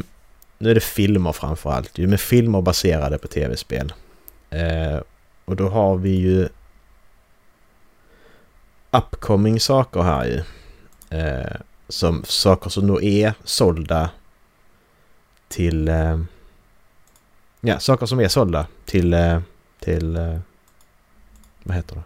[0.57, 1.97] nu är det filmer framför allt.
[1.97, 3.93] ju, Men filmer baserade på tv-spel.
[4.49, 4.99] Eh,
[5.45, 6.49] och då har vi ju...
[8.91, 10.43] Upcoming saker här ju.
[11.17, 11.55] Eh,
[11.89, 14.09] som saker som då är sålda
[15.47, 15.87] till...
[15.87, 16.21] Eh,
[17.61, 19.41] ja, saker som är sålda till...
[19.83, 20.15] Till...
[20.15, 20.37] Eh,
[21.63, 22.01] vad heter det?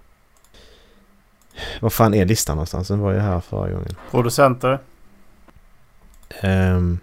[1.82, 2.88] Vad fan är listan någonstans?
[2.88, 3.96] Den var ju här förra gången.
[4.12, 4.80] Producenter.
[6.42, 7.00] Ehm,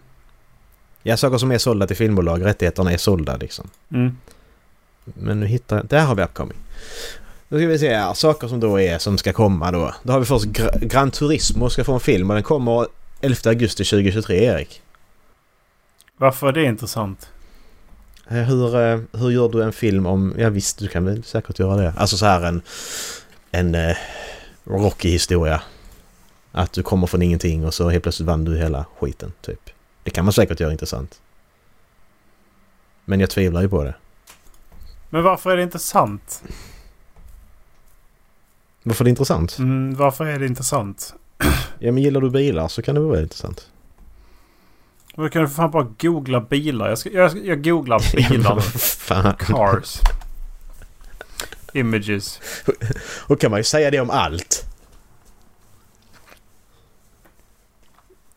[1.02, 2.44] ja, saker som är sålda till filmbolag.
[2.44, 3.70] Rättigheterna är sålda liksom.
[3.90, 4.16] Mm.
[5.04, 5.86] Men nu hittar jag...
[5.86, 6.58] Där har vi Upcoming.
[7.48, 8.14] Då ska vi se här.
[8.14, 9.94] Saker som då är som ska komma då.
[10.02, 12.86] Då har vi först Gra- Gran Turismo ska få en film och den kommer
[13.20, 14.82] 11 augusti 2023 Erik.
[16.16, 17.31] Varför är det intressant?
[18.28, 20.34] Eh, Hur, eh, hur gör du en film om...
[20.38, 21.94] Ja visst, du kan väl säkert göra det.
[21.96, 22.62] Alltså så här en...
[23.50, 23.96] En eh,
[24.64, 25.62] Rocky-historia.
[26.52, 29.70] Att du kommer från ingenting och så helt plötsligt vann du hela skiten, typ.
[30.02, 31.20] Det kan man säkert göra intressant.
[33.04, 33.94] Men jag tvivlar ju på det.
[35.10, 36.42] Men varför är det intressant?
[38.82, 39.58] Varför är det intressant?
[39.58, 41.14] Mm, varför är det intressant?
[41.78, 43.68] Ja men gillar du bilar så kan det vara intressant.
[45.16, 46.88] Då kan du för fan bara googla bilar.
[46.88, 48.60] Jag, ska, jag, jag googlar bilar.
[48.60, 49.34] Fan.
[49.38, 50.00] Cars.
[51.72, 52.40] Images.
[53.26, 54.64] Och kan man ju säga det om allt.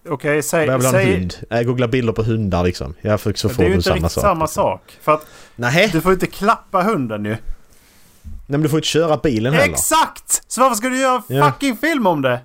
[0.09, 0.65] Okej, säg...
[0.65, 1.33] Jag vill ha en säg hund.
[1.49, 2.93] Jag googlar bilder på hundar liksom.
[3.01, 4.21] Jag får så det får är ju du inte samma riktigt sak.
[4.21, 4.63] samma liksom.
[4.63, 4.97] sak.
[5.01, 5.89] För att Nej.
[5.91, 7.31] du får inte klappa hunden ju.
[7.31, 7.39] Nej
[8.47, 9.73] men du får inte köra bilen heller.
[9.73, 10.43] Exakt!
[10.47, 11.51] Så varför ska du göra en Ja.
[11.51, 12.41] fucking film om det?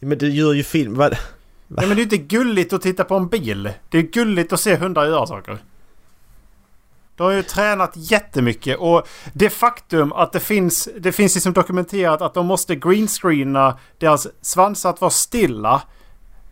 [0.00, 0.94] Men du gör ju film...
[0.94, 1.16] Vad?
[1.72, 3.70] Nej men det är inte gulligt att titta på en bil.
[3.88, 5.58] Det är gulligt att se hundar göra saker.
[7.16, 12.22] De har ju tränat jättemycket och det faktum att det finns, det finns liksom dokumenterat
[12.22, 15.82] att de måste greenscreena deras svansar att vara stilla.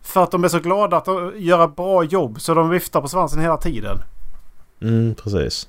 [0.03, 3.01] För att de är så glada att de gör ett bra jobb så de viftar
[3.01, 4.01] på svansen hela tiden.
[4.81, 5.67] Mm, precis.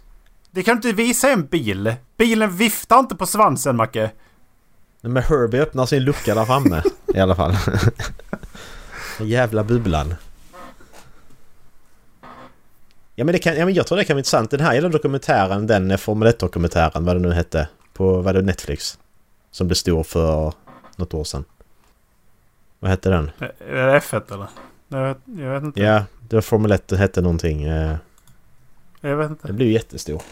[0.51, 1.95] Det kan du inte visa en bil.
[2.17, 4.11] Bilen viftar inte på svansen Macke.
[5.01, 6.83] Men Herbie öppnar sin lucka där framme
[7.15, 7.53] i alla fall.
[9.21, 10.15] Den jävla bubblan.
[13.15, 14.51] Ja men, det kan, ja men jag tror det kan vara intressant.
[14.51, 17.69] Den här jävla dokumentären, den Formel 1-dokumentären, vad det nu hette.
[17.93, 18.99] På, vad det, Netflix?
[19.51, 20.53] Som det stod för
[20.97, 21.45] något år sedan.
[22.79, 23.31] Vad hette den?
[23.39, 24.47] Är det F1 eller?
[24.89, 25.81] Jag vet, jag vet inte.
[25.81, 27.63] Ja, det var Formel 1, det hette någonting.
[27.65, 27.97] eh,
[29.01, 29.47] Jag vet inte.
[29.47, 30.23] Den blev ju jättestor.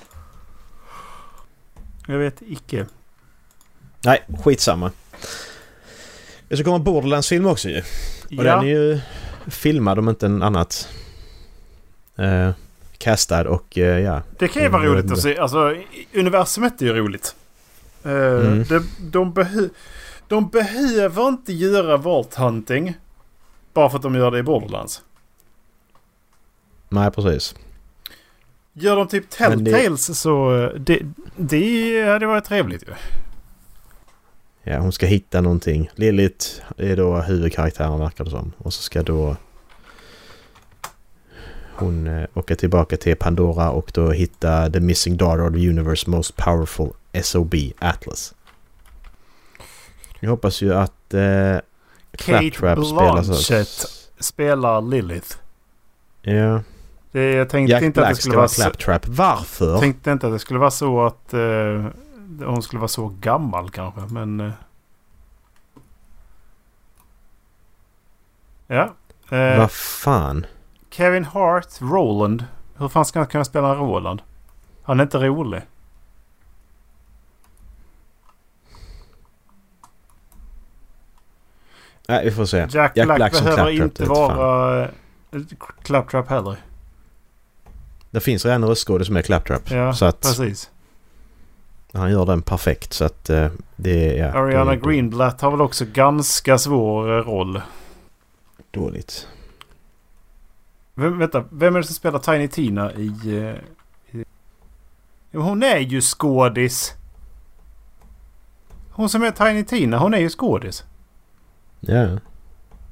[2.07, 2.87] Jag vet icke.
[4.05, 4.91] Nej, skitsamma.
[6.49, 7.79] Det ska komma Borderlands-film också ju.
[7.79, 7.85] Och
[8.29, 8.99] Ja, den är ju
[9.47, 10.89] filmad om inte en annat.
[12.17, 12.51] Eh,
[12.99, 14.23] castad och eh, ja.
[14.39, 15.39] det kan ju vara roligt att se.
[15.39, 15.75] Alltså,
[16.15, 17.35] universumet är ju roligt.
[18.05, 18.65] Eh, Mm.
[18.69, 19.71] de, de, behö-
[20.29, 22.95] de behöver inte göra Vault Hunting.
[23.75, 25.03] Bara för att de gör det i Borderlands.
[26.89, 27.55] Nej, precis.
[28.73, 30.57] Gör de typ Men det- Telltales så...
[30.65, 31.03] eh, Det,
[31.37, 32.93] det hade varit trevligt ju.
[34.71, 35.91] Ja, hon ska hitta någonting.
[35.95, 38.53] Lilith är då huvudkaraktären verkar det som.
[38.59, 39.37] Och så ska då
[41.75, 46.11] hon eh, åka tillbaka till Pandora och då hitta the missing daughter of the universe
[46.11, 46.89] most powerful
[47.23, 48.35] SOB Atlas.
[50.21, 51.21] Jag hoppas ju att eh,
[52.17, 53.87] Kate Claptrap Blanchett
[54.19, 55.37] spelar Lilith.
[56.23, 56.63] Ja,
[57.13, 59.07] Det, jag tänkte Jack inte att det Black skulle ska vara vara så, Claptrap.
[59.07, 59.79] Varför?
[59.79, 61.87] tänkte inte att det skulle vara så att eh,
[62.41, 64.01] hon skulle vara så gammal kanske.
[64.01, 64.41] Men...
[64.41, 64.53] eh,
[68.67, 68.95] ja.
[69.31, 70.47] Eh, Vad fan?
[70.91, 72.45] Kevin Hart, Roland.
[72.77, 74.23] Hur fan ska han kunna spela Roland?
[74.83, 75.63] Han är inte rolig.
[82.09, 82.57] Nej, vi får se.
[82.71, 85.41] Jack, Jack Black, Black behöver inte vara eh,
[85.83, 86.57] Claptrap heller.
[88.11, 89.71] Det finns redan röstskådis som är Claptrap.
[89.71, 90.71] Ja, så att precis.
[91.99, 92.93] Han gör den perfekt.
[92.93, 94.37] Så att eh, det är...
[94.37, 97.63] Ariana det är Greenblatt har väl också ganska svår eh, roll.
[98.71, 99.29] Dåligt.
[100.95, 103.13] Vem, vänta, vem är det som spelar Tiny Tina i...
[103.27, 104.25] eh, i...
[105.33, 106.95] Hon är ju skådis.
[108.91, 110.85] Hon som är Tiny Tina, hon är ju skådis.
[111.81, 112.07] Ja.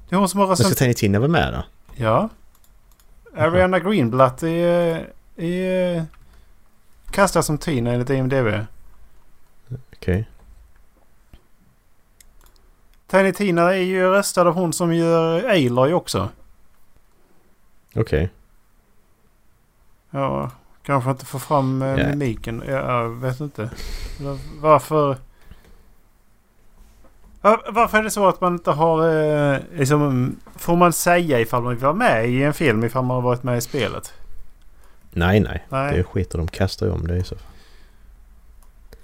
[0.08, 0.74] Det är hon som har Men ska.
[0.74, 1.64] Tiny Tina vara med då?
[1.94, 2.28] Ja.
[3.36, 5.08] Ariana Greenblatt är...
[5.36, 6.04] är
[7.10, 8.66] kastad som Tina enligt IMDB.
[9.96, 10.28] Okej.
[13.06, 16.28] Tiny Tina är ju röstad av hon som gör Aloy också.
[17.94, 18.30] Okej.
[20.10, 20.50] Ja,
[20.82, 22.08] kanske inte få fram eh, Ja.
[22.08, 22.62] mimiken.
[22.66, 23.70] Ja, Jag vet inte.
[24.20, 25.16] Va- Varför...
[27.40, 29.08] Va- Varför är det så att man inte har...
[29.54, 33.14] Eh, liksom, får man säga ifall man vill vara med i en film ifall man
[33.14, 34.12] har varit med i spelet?
[35.10, 35.64] Nej, nej.
[35.68, 35.96] Nej.
[35.96, 37.46] Det skiter de kastar ju om det i så fall.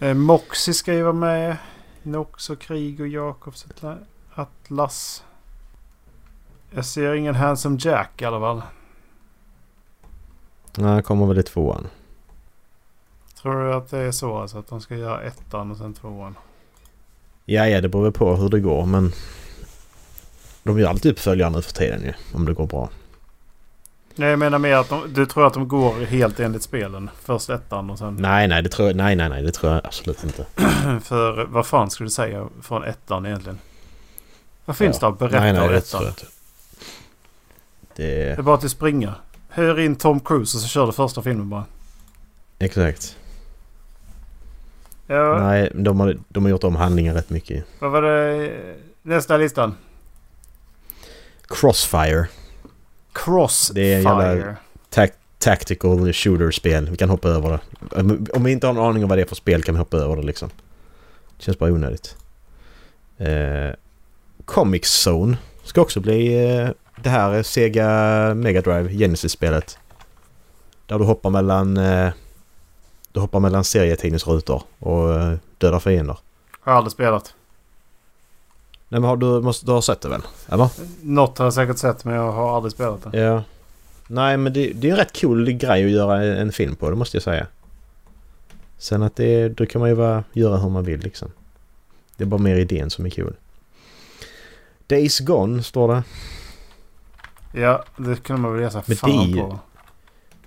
[0.02, 1.56] Eh, Moxie ska ju vara med.
[2.02, 5.24] Nox och Krig och Jakobs Atla- Atlas.
[6.70, 8.62] Jag ser ingen Handsome Jack i alla fall.
[10.76, 11.86] Nej, han kommer väl i tvåan.
[13.42, 16.34] Tror du att det är så alltså att de ska göra ettan och sen tvåan?
[17.44, 19.12] Ja, ja, det beror väl på hur det går men...
[20.62, 22.12] De gör alltid uppföljare nu för tiden ju.
[22.34, 22.90] Om det går bra.
[24.14, 27.10] Nej, jag menar mer att de, du tror att de går helt enligt spelen.
[27.22, 28.16] Först ettan och sen...
[28.20, 30.46] Nej, nej, det tror jag, nej, nej, nej, det tror jag absolut inte.
[31.02, 33.58] För vad fan skulle du säga från ettan egentligen?
[34.64, 35.06] Vad finns Ja.
[35.08, 36.04] det att berätta nej, nej, det ettan?
[36.04, 36.12] Det
[37.96, 38.38] Det är...
[38.38, 39.14] är bara att springa.
[39.48, 41.64] Hör in Tom Cruise och så kör du första filmen bara.
[42.58, 43.16] Exakt.
[45.06, 47.64] Ja, Nej, de har, de har gjort om handlingen rätt mycket.
[47.78, 48.52] vad var det?
[49.02, 49.74] Nästa listan.
[51.48, 52.26] Crossfire.
[53.12, 53.74] Crossfire.
[53.74, 54.56] Det är en jävla-
[54.90, 56.90] tac- tactical shooter-spel.
[56.90, 58.00] Vi kan hoppa över det.
[58.34, 59.96] Om- vi inte har en aning om vad det är för spel kan vi hoppa
[59.96, 60.50] över det liksom.
[61.36, 62.16] Det känns bara onödigt.
[63.18, 63.70] Eh,
[64.44, 66.68] Comic Zone ska också bli eh,
[67.02, 67.88] det här Sega
[68.34, 69.78] Mega Drive Genesis-spelet.
[70.86, 72.10] Där du hoppar mellan eh,
[73.12, 76.18] du hoppar mellan serietidningsrutor och eh, dödar fiender.
[76.60, 77.34] Har aldrig spelat.
[78.92, 80.22] Nej men har du, måste, du har sett det väl?
[80.48, 80.68] Eller?
[81.02, 83.20] Något har jag säkert sett men jag har aldrig spelat det.
[83.20, 83.42] Ja.
[84.06, 86.96] Nej men det, det är en rätt cool grej att göra en, film på, det
[86.96, 87.46] måste jag säga.
[88.78, 91.30] Sen att det, då kan man ju bara göra hur man vill liksom.
[92.16, 93.34] Det är bara mer idén som är cool.
[94.86, 96.02] Days Gone står det.
[97.60, 99.58] Ja, det kunde man väl sig Men fan ju- på.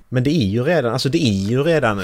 [0.10, 2.02] Men det är ju redan, alltså det är ju redan...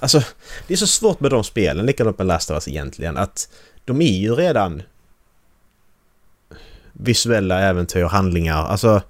[0.00, 0.22] Alltså
[0.66, 3.48] det är så svårt med de spelen, likadant med Last of Us egentligen, att
[3.84, 4.82] de är ju redan
[6.94, 8.66] visuella äventyr, handlingar.
[8.66, 9.02] Alltså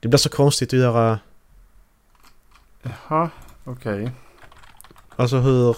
[0.00, 1.18] det blir så konstigt att göra...
[2.82, 3.30] Jaha,
[3.64, 4.10] okej.
[5.16, 5.76] Alltså hur...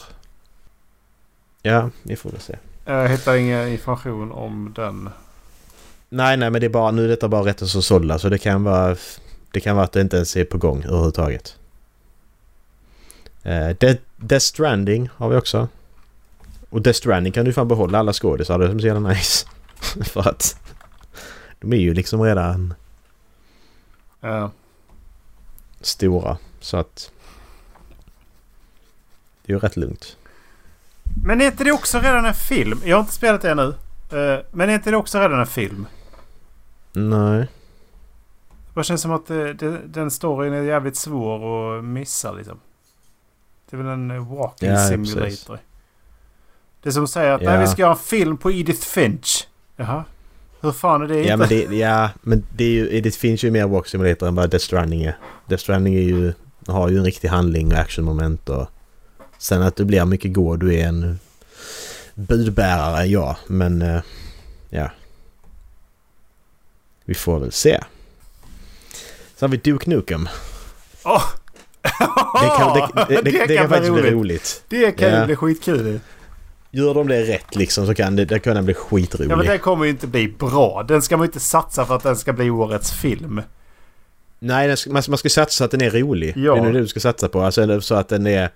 [1.62, 2.56] Ja, vi får väl se.
[2.84, 5.10] Jag hittar ingen information om den.
[6.08, 8.38] Nej, nej, men det är bara, nu är detta bara rätt så sålda så det
[8.38, 8.96] kan vara...
[9.50, 11.56] Det kan vara att det inte ens är på gång överhuvudtaget.
[13.46, 15.68] Uh, Death, Death Stranding har vi också.
[16.70, 18.58] Och Death Stranding kan du fan behålla alla skådisar.
[18.58, 19.46] Det är som så jävla nice.
[20.04, 20.65] För att
[21.60, 22.74] de är ju liksom redan
[24.20, 24.50] Ja.
[25.80, 26.38] stora.
[26.60, 27.10] Så att...
[29.42, 30.16] Det är ju rätt lugnt.
[31.24, 32.80] Men är inte det också redan en film?
[32.84, 33.74] Jag har inte spelat det ännu.
[34.12, 35.86] Eh, Men är inte det också redan en film?
[36.92, 37.46] Nej.
[38.74, 42.60] Det känns som att det, det, den storyn är jävligt svår att missa liksom.
[43.70, 45.20] Det är väl en eh, walking Ja, simulator.
[45.20, 45.46] precis.
[46.82, 47.60] Det är som säger att Ja.
[47.60, 49.48] vi ska göra en film på Edith Finch.
[49.76, 50.04] Jaha.
[50.66, 51.36] Hur fan är det Ja inte?
[51.36, 54.50] men, det, ja, men det, är ju, det finns ju mer Walk Simulator än vad
[54.50, 55.16] Death Stranding är.
[55.48, 56.32] Death Stranding är ju,
[56.66, 58.66] har ju en riktig handling och actionmoment och...
[59.38, 61.18] Sen att du blir mycket god, du är en
[62.14, 63.36] budbärare, ja.
[63.46, 63.82] Men...
[63.82, 64.00] eh,
[64.70, 64.90] Ja.
[67.04, 67.80] Vi får väl se.
[69.36, 70.28] Sen har vi Duke Nukem.
[71.04, 71.22] Åh!
[71.82, 74.64] Det kan, det, det, det, det, kan bli faktiskt bli roligt.
[74.68, 75.26] Det kan ju Ja.
[75.26, 76.00] bli skitkul.
[76.76, 79.30] Gör de det rätt liksom så kan det, det kan bli skitroligt.
[79.30, 80.84] Ja men den kommer ju inte bli bra.
[80.88, 83.42] Den ska man ju inte satsa för att den ska bli årets film.
[84.38, 86.32] Nej, den ska, man, man ska satsa så att den är rolig.
[86.36, 86.54] Ja.
[86.54, 87.40] Det är det du ska satsa på.
[87.40, 88.50] Alltså så att den är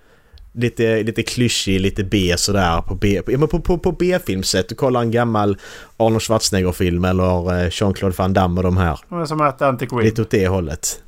[0.51, 4.69] lite, lite klyschig, lite B sådär på B, men på, på, på B-filmsätt.
[4.69, 5.57] Du kollar en gammal
[5.97, 9.25] Arnold Schwarzenegger-film eller eh, Jean-Claude Van Damme och de här.
[9.25, 9.99] Som Atlantic Rim.
[9.99, 11.01] Lite åt det hållet.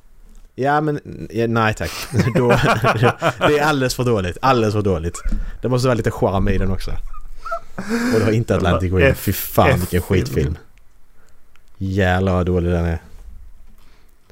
[0.56, 1.92] Ja men ja, nej tack.
[2.36, 2.48] Då,
[3.48, 4.38] det är alldeles för dåligt.
[4.42, 5.22] Alldeles för dåligt.
[5.62, 6.92] Det måste vara lite charm i den också.
[8.14, 9.08] Och det har inte Atlantic Rim.
[9.12, 10.58] F- Fy fan vilken skitfilm.
[11.78, 13.00] Jävlar vad dålig den är.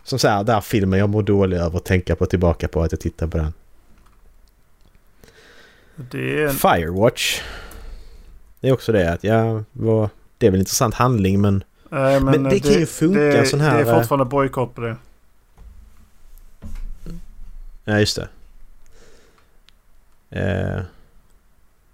[0.03, 2.91] Som så här, där filmen jag mår dålig över att tänka på tillbaka på att
[2.91, 3.53] jag tittar på den.
[5.95, 6.53] Det är en...
[6.53, 7.41] Firewatch.
[8.60, 11.63] Det är också det att ja, vad, det är väl en intressant handling men...
[11.89, 14.95] Nej, Men det kan ju funka, det, sån här, Det är fortfarande bojkott på det.
[17.86, 18.28] Ja just det.
[20.30, 20.82] Eh,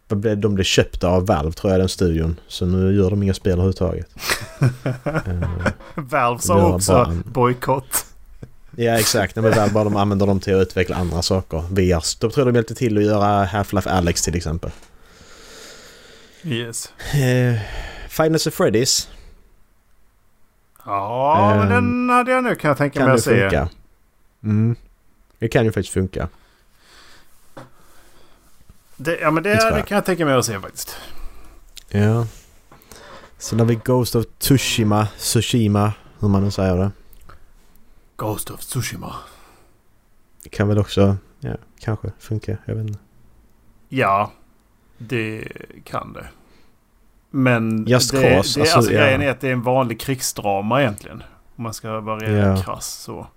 [0.07, 2.39] vad blev- de blev köpta av Valve tror jag den studion.
[2.47, 4.07] Så nu gör de inga spel överhuvudtaget.
[5.05, 8.05] Eh, Valve sa också bara en- bojkott.
[8.75, 11.57] ja exakt, Nej, men Valve bara de använder dem till att utveckla andra saker.
[11.69, 12.19] VR.
[12.19, 14.71] De tror jag de hjälpte till att göra Half-Life Alex till exempel.
[16.43, 16.91] Yes.
[17.13, 17.59] Eh,
[18.29, 19.07] Nights at Freddy's
[20.85, 23.39] Ja, men Ehm, den hade jag nu kan jag tänka mig att se.
[23.41, 23.69] funka.
[24.43, 24.75] Mm.
[25.39, 26.27] Det kan ju faktiskt funka.
[28.95, 30.97] Det, ja, men det, Det kan jag tänka mig att se faktiskt.
[31.89, 32.27] Ja.
[33.37, 36.91] Sen har vi Ghost of Tsushima, Tsushima, hur man nu säger det.
[38.15, 39.15] Ghost of Tsushima.
[40.43, 42.57] Det kan väl också, ja, kanske funka.
[42.65, 42.99] Jag vet inte.
[43.89, 44.31] Ja,
[44.97, 45.47] det
[45.83, 46.27] kan det.
[47.29, 48.99] Men Just det, Cause, det, alltså, alltså, ja.
[49.01, 51.23] grejen är att det är en vanlig krigsdrama egentligen.
[51.55, 52.63] Om man ska vara Ja.
[52.63, 53.27] krass så.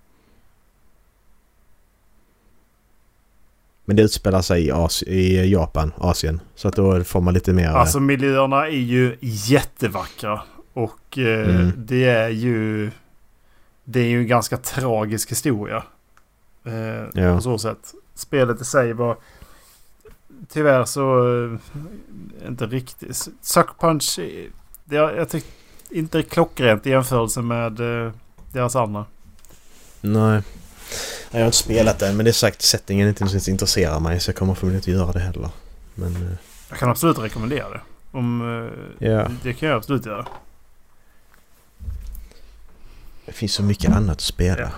[3.90, 6.40] Men det utspelar sig i, Asi- i Japan, Asien.
[6.54, 7.68] Så att då får man lite mer...
[7.68, 10.40] Alltså miljöerna är ju jättevackra.
[10.72, 11.72] Och eh, Mm.
[11.76, 12.90] det är ju...
[13.84, 15.82] Det är ju en ganska tragisk historia.
[16.64, 17.34] Eh, Ja.
[17.36, 17.94] På så sätt.
[18.14, 19.16] Spelet i sig var...
[20.48, 21.26] Tyvärr så...
[21.44, 23.28] Eh, inte riktigt.
[23.42, 24.18] Suck Punch...
[24.18, 24.50] eh,
[24.84, 25.50] Det, jag jag tyckte
[25.90, 28.12] inte klockrent i jämförelse med eh,
[28.52, 29.04] deras andra.
[30.00, 30.42] Nej.
[31.30, 34.28] Jag har inte spelat det men det är sagt settingen inte ens intresserar mig så
[34.28, 35.50] jag kommer förmodligen inte göra det heller.
[35.94, 36.32] Men eh,
[36.68, 37.80] Jag kan absolut rekommendera det.
[38.12, 40.26] Om, ja, Det kan jag absolut göra.
[43.26, 44.60] det finns så mycket annat att spela.
[44.62, 44.68] Ja.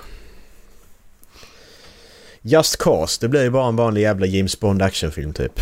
[2.43, 5.61] Just Cause, det blir ju bara en vanlig jävla James Bond actionfilm typ.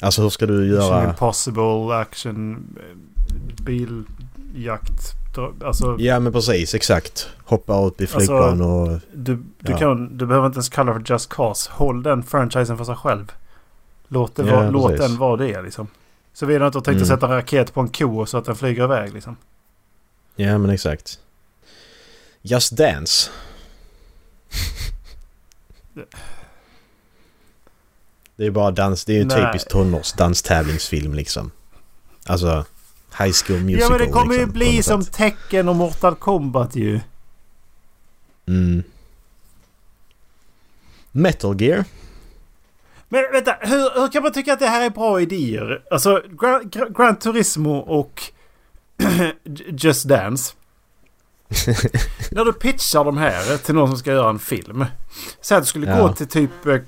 [0.00, 1.08] Alltså hur ska du Mission göra...
[1.08, 2.96] Impossible, action, eh,
[3.64, 5.00] biljakt.
[5.38, 7.28] Alltså, Ja men precis, exakt.
[7.44, 9.00] Hoppa ut i flygplan och...
[9.12, 9.78] du, du, Ja.
[9.78, 11.70] kan, du behöver inte ens kalla det för Just Cause.
[11.72, 13.32] Håll den franchisen för sig själv.
[14.08, 15.88] Låt, det Ja, vara, låt den vara det liksom.
[16.32, 17.16] Såvida du inte har tänkt att Mm.
[17.16, 19.36] sätta en raket på en ko så att den flyger iväg liksom.
[20.36, 21.18] Ja men exakt.
[22.42, 23.30] Just Dance.
[28.36, 29.46] Det är bara dans, det är ju en Nej.
[29.46, 31.50] typisk tonårsdanstävlingsfilm liksom.
[32.26, 32.64] Alltså
[33.18, 35.14] High School Musical ja men det kommer ju liksom, på bli som sätt.
[35.14, 37.00] Tekken och Mortal Kombat ju.
[38.48, 38.82] Mm.
[41.12, 41.84] Metal Gear.
[43.08, 45.82] Men vänta, hur, hur kan man tycka att det här är bra idéer?
[45.90, 48.22] Alltså, Gran, Gran, Gran Turismo och
[49.68, 50.52] Just Dance.
[52.30, 54.84] När du pitchar de här till någon som ska göra en film.
[55.40, 56.06] Säg att du skulle Ja.
[56.06, 56.78] gå till typ eh,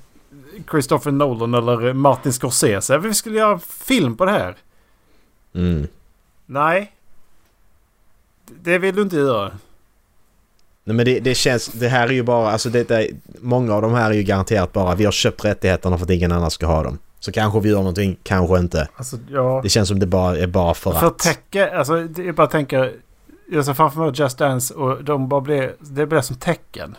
[0.71, 2.99] Christopher Nolan eller Martin Scorsese.
[2.99, 4.57] Vi skulle göra en film på det här.
[5.55, 5.87] Mm.
[6.47, 6.93] Nej.
[8.47, 9.51] Det vill du inte göra.
[10.85, 13.83] Nej men det, det känns, det här är ju bara, alltså det, det, många av
[13.83, 16.67] de här är ju garanterat bara vi har köpt rättigheterna för att ingen annan ska
[16.67, 16.99] ha dem.
[17.21, 18.89] Så kanske vi gör någonting, kanske inte.
[18.97, 19.61] Alltså, ja.
[19.63, 21.05] Det känns som det bara är bara för För att.
[21.05, 22.91] att täcka, alltså är bara tänka.
[23.51, 26.97] Jag ser framför mig Just Dance och de bara blir, det blir som tecken.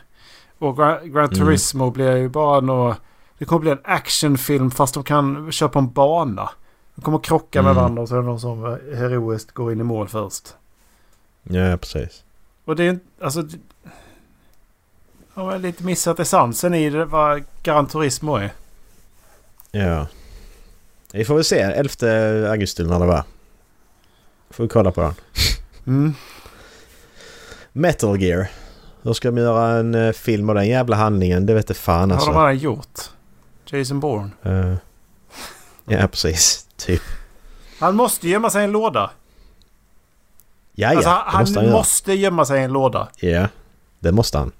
[0.59, 1.39] Och Gran, Gran Mm.
[1.39, 2.95] Turismo blir ju bara nå
[3.37, 6.49] Det kommer bli en actionfilm fast de kan köra på en bana.
[6.97, 7.75] De kommer krocka med Mm.
[7.81, 10.55] varandra och så är det någon som eh, heroiskt går in i mål först.
[11.43, 12.23] Ja, precis.
[12.65, 13.43] Och det är alltså...
[15.33, 18.53] Har lite missat essensen i det vad Gran Turismo är.
[19.71, 20.07] Ja.
[21.13, 23.23] Vi får väl se 11 augusti när det var.
[24.49, 25.13] Får vi kolla på den.
[25.87, 26.13] Mm.
[27.73, 28.47] Metal Gear.
[29.01, 31.45] Hur ska de göra en eh, film av den jävla handlingen?
[31.45, 32.31] Det vet fan Har alltså.
[32.31, 32.99] de redan gjort.
[33.65, 34.29] Jason Bourne.
[34.43, 34.73] Eh,
[35.85, 36.66] ja, precis.
[36.78, 37.01] Typ.
[37.80, 39.11] Han måste gömma sig i en låda.
[40.73, 40.97] Ja, ja.
[40.97, 43.09] alltså, det han måste han måste gömma sig i en låda.
[43.19, 43.47] Ja,
[43.99, 44.51] det måste han.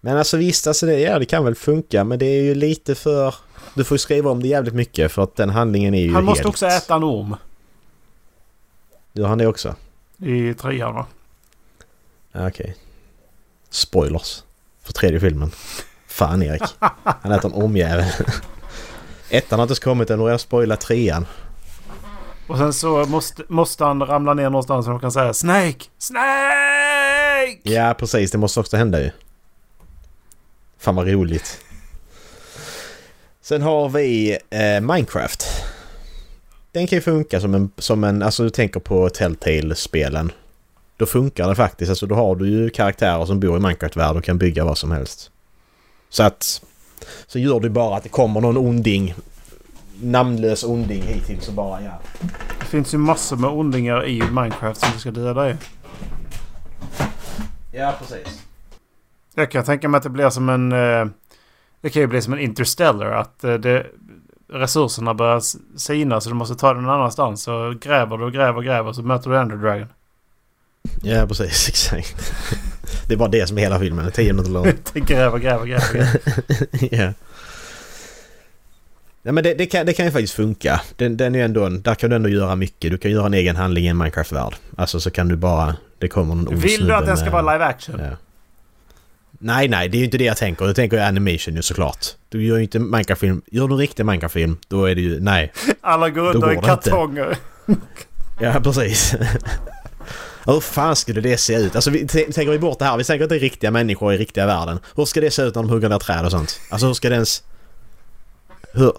[0.00, 2.94] Men alltså visst, alltså det, ja, det kan väl funka men det är ju lite
[2.94, 3.34] för...
[3.74, 6.24] Du får ju skriva om det jävligt mycket för att den handlingen är ju Han
[6.24, 6.48] måste helt...
[6.48, 7.36] också äta en orm.
[9.12, 9.74] Gör han det också?
[10.18, 11.06] I trean va?
[12.34, 12.76] Okej.
[13.70, 14.42] Spoilers.
[14.82, 15.50] För tredje filmen.
[16.06, 16.62] Fan Erik.
[17.02, 18.04] Han äter en ormjävel.
[19.30, 21.26] Ettan har inte kommit än och jag har spoilat trean.
[22.46, 25.84] Och sen så måste, måste han ramla ner någonstans så de kan säga Snake!
[25.98, 27.58] Snake!
[27.62, 28.30] Ja, precis.
[28.30, 29.10] Det måste också hända ju.
[30.78, 31.64] Fan vad roligt.
[33.40, 35.46] Sen har vi eh, Minecraft.
[36.72, 38.22] Den kan ju funka som en, som en...
[38.22, 40.32] Alltså du tänker på Telltale-spelen.
[40.96, 41.90] Då funkar det faktiskt.
[41.90, 44.92] Alltså då har du ju karaktärer som bor i Minecraft-världen och kan bygga vad som
[44.92, 45.30] helst.
[46.08, 46.62] Så att...
[47.26, 49.14] Så gör du bara att det kommer någon onding.
[50.02, 52.00] Namnlös onding hittills så bara ja.
[52.60, 55.54] Det finns ju massor med ondingar i Minecraft som du ska döda i.
[57.72, 58.42] Ja, precis.
[59.34, 60.72] Jag kan tänka mig att det blir som en...
[60.72, 61.06] Eh,
[61.80, 63.10] det kan ju bli som en Interstellar.
[63.10, 63.86] Att eh, det,
[64.48, 65.42] resurserna börjar
[65.78, 67.42] sina så du måste ta den någon annanstans.
[67.42, 69.88] Så gräver du och gräver och gräver så möter du Ender Dragon.
[71.02, 71.68] Ja, precis.
[71.68, 72.32] Exakt.
[73.08, 74.10] Det är bara det som är hela filmen.
[74.10, 74.72] 10 minuter lång.
[74.94, 75.92] gräver, gräver, gräver.
[75.92, 76.18] gräver.
[76.90, 77.12] ja.
[79.22, 80.80] Nej men det, det, kan, det kan ju faktiskt funka.
[80.96, 82.90] Den, den är ändå där kan du ändå göra mycket.
[82.90, 84.54] Du kan göra en egen handling i en Minecraft-värld.
[84.76, 85.76] Alltså så kan du bara...
[85.98, 88.00] Det kommer någon Vill du att den ska vara live action?
[88.00, 88.16] Ja.
[89.30, 90.66] Nej, nej, det är ju inte det jag tänker.
[90.66, 92.06] Jag tänker animation ju såklart.
[92.28, 93.42] Du gör ju inte Minecraft-film.
[93.46, 95.20] Gör du en riktig Minecraft-film, då är det ju...
[95.20, 95.52] Nej.
[95.80, 96.66] Alla går under i inte.
[96.66, 97.36] kartonger.
[98.40, 99.14] Ja, precis.
[100.52, 101.74] Hur fan skulle det se ut?
[101.74, 102.96] Alltså vi tänker vi bort det här.
[102.96, 104.78] Vi tänker att det är riktiga människor i riktiga världen.
[104.96, 106.60] Hur ska det se ut när de hugger ner träd och sånt?
[106.70, 107.42] Alltså hur ska det ens...
[108.72, 108.92] Hur?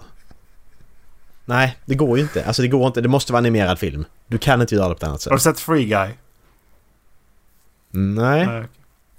[1.44, 2.44] Nej, det går ju inte.
[2.44, 3.00] Alltså det går inte.
[3.00, 4.04] Det måste vara animerad film.
[4.26, 5.56] Du kan inte göra det på ett annat Har du sätt.
[5.56, 6.10] sett Free Guy?
[7.90, 8.64] Nej.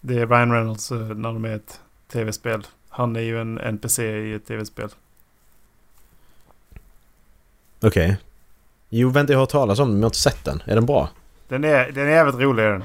[0.01, 1.79] Det är Ryan Reynolds eh, när de är ett
[2.11, 2.67] tv-spel.
[2.89, 4.89] Han är ju en NPC i ett tv-spel.
[7.81, 8.17] Okej.
[8.89, 10.63] Jo, vänta jag har hört talas om den men jag har inte sett den.
[10.65, 11.09] Är den bra?
[11.51, 12.65] Den är, den är jävligt rolig.
[12.65, 12.83] Den.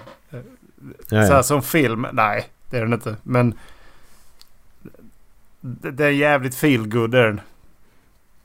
[1.08, 3.16] Ja, Så här, som film, nej det är den inte.
[3.22, 3.54] Men
[5.60, 7.40] det är jävligt feel good är den.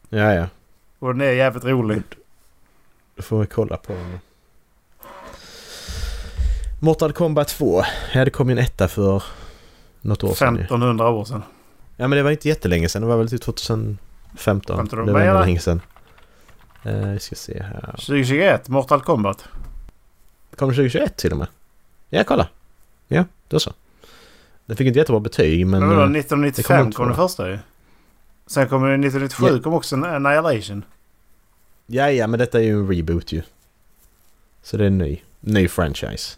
[0.09, 0.45] ja, ja.
[0.99, 2.01] Och den är jävligt rolig.
[3.15, 4.19] Då får vi kolla på den.
[6.81, 7.83] Mortal Kombat 2.
[8.13, 9.23] Ja, det kom ju en etta för
[10.01, 10.61] något år sedan ju.
[10.61, 11.43] 1500 år sedan.
[11.97, 13.01] Ja men det var inte jättelänge sedan.
[13.01, 13.97] Det var väl typ 2015.
[14.37, 15.81] Skämtar du Det med var länge sedan.
[16.83, 17.91] Eh, vi ska se här.
[17.91, 19.45] 2021, Mortal Kombat.
[20.55, 21.47] Kom det 2021 till och med?
[22.09, 22.47] Ja, kolla.
[23.07, 23.73] Ja, då så.
[24.65, 25.79] Den fick inte jättebra betyg men...
[25.79, 27.59] Men vadå, eh, 1995 det kom, kom den första ju.
[28.47, 29.59] Sen kom det 1997 Ja.
[29.63, 30.83] kom också Annihilation.
[31.85, 33.41] ja, ja, men detta är ju en reboot ju.
[34.63, 36.37] Så det är en ny, ny franchise.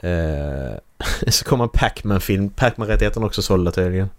[0.00, 0.78] Eh,
[1.28, 2.50] så kom en Pac-Man-film.
[2.50, 4.10] Pac-Man-rättigheten också sålda tydligen.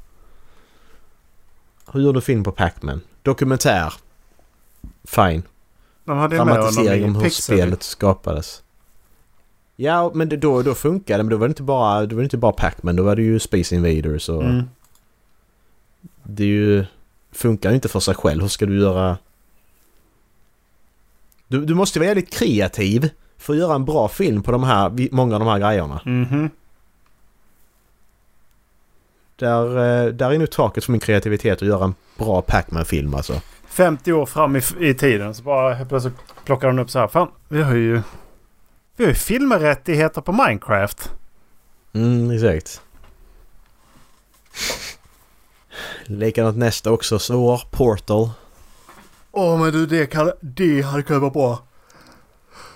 [1.93, 3.01] Hur gör du film på Pac-Man?
[3.23, 3.93] Dokumentär.
[5.03, 5.43] Fine.
[6.05, 7.55] De hade dramatisering om hur Pixel.
[7.55, 8.63] spelet skapades.
[9.75, 11.23] Ja, men det, då, då funkar det.
[11.23, 12.95] Men då var det inte bara, då var det inte bara Pac-Man.
[12.95, 14.43] Då var det ju Space Invaders och...
[14.43, 14.63] Mm.
[16.23, 16.85] Det är ju...
[17.31, 18.41] Funkar ju inte för sig själv.
[18.41, 19.17] Hur ska du göra...
[21.47, 25.09] Du, du måste vara jävligt kreativ för att göra en bra film på de här,
[25.11, 26.01] många av de här grejerna.
[26.05, 26.49] Mhm.
[29.35, 33.41] Där, eh, där är nu taket för min kreativitet att göra en bra Pac-Man-film alltså.
[33.79, 36.13] 50 år fram i, i tiden så bara helt plötsligt
[36.45, 37.07] plockar de upp så här.
[37.07, 38.01] Fan, vi har ju...
[38.95, 41.11] Vi har ju filmrättigheter på Minecraft.
[41.93, 42.81] Mm, exakt.
[46.05, 47.19] Likadant nästa också.
[47.19, 47.61] Svår.
[47.71, 48.29] Portal.
[49.31, 51.59] Åh men du det, kan, det hade kunnat vara bra.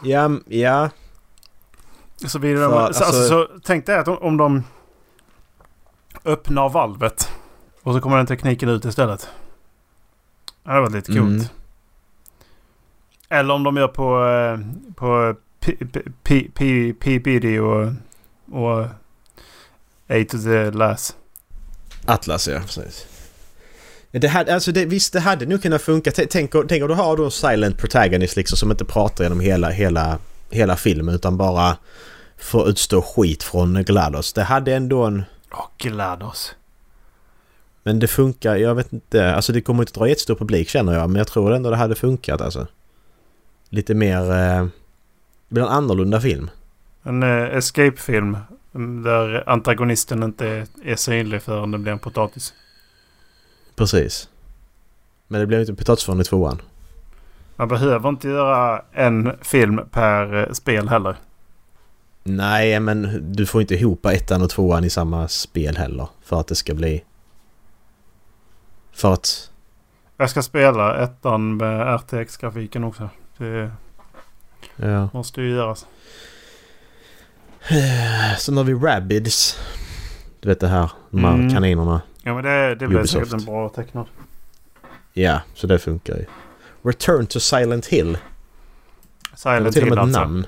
[0.03, 0.89] Ja, ja.
[2.25, 4.63] Så, blir det, För, alltså- alltså, så tänk dig att om, om de
[6.25, 7.29] öppnar valvet
[7.81, 9.29] och så kommer den tekniken ut istället.
[10.63, 11.29] Det hade varit lite coolt.
[11.29, 11.45] Mm.
[13.29, 14.59] Eller om de gör på, eh,
[14.95, 15.35] på
[16.99, 17.91] PBD och,
[18.51, 18.85] och
[20.07, 21.15] A to the last.
[22.05, 23.05] Atlas ja, precis.
[24.11, 26.11] Det hade, alltså det, visst, det hade nog kunnat funka.
[26.11, 29.69] Tänk, tänk om du har då en silent protagonist liksom som inte pratar genom hela,
[29.69, 31.77] hela, hela filmen utan bara
[32.37, 34.33] får utstå skit från GLaDOS.
[34.33, 35.23] Det hade ändå en...
[35.51, 36.55] Åh, GLaDOS.
[37.83, 39.35] Men det funkar, jag vet inte.
[39.35, 41.09] Alltså det kommer inte dra jättestor publik känner jag.
[41.09, 42.67] Men jag tror ändå det hade funkat alltså.
[43.69, 44.31] Lite mer...
[44.31, 44.65] Eh,
[45.47, 46.49] det blir en annorlunda film.
[47.03, 48.37] En eh, escape-film
[48.75, 52.53] mm, där antagonisten inte är, är synlig förrän det blir en potatis.
[53.75, 54.29] Precis.
[55.27, 56.61] Men det blev inte potatisform i tvåan.
[57.55, 61.15] Man behöver inte göra en film per eh, spel heller.
[62.23, 66.07] Nej, men du får inte ihop ettan och tvåan i samma spel heller.
[66.23, 67.03] För att det ska bli...
[68.93, 69.51] För att...
[70.17, 73.09] Jag ska spela ettan med RTX-grafiken också.
[73.37, 73.71] Det
[74.75, 75.09] Ja.
[75.13, 75.85] måste ju göras.
[78.39, 79.59] Sen har vi Rabbids.
[80.39, 81.53] Du vet det här, de här Mm.
[81.53, 82.01] kaninerna.
[82.23, 84.05] Ja men det, det blir säkert en bra tecknad.
[85.13, 86.25] Ja, så det funkar ju.
[86.83, 88.17] Return to Silent Hill.
[89.35, 90.19] Silent Hill alltså.
[90.19, 90.45] namn.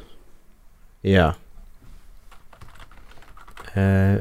[1.02, 1.34] Ja.
[3.74, 4.16] Eh,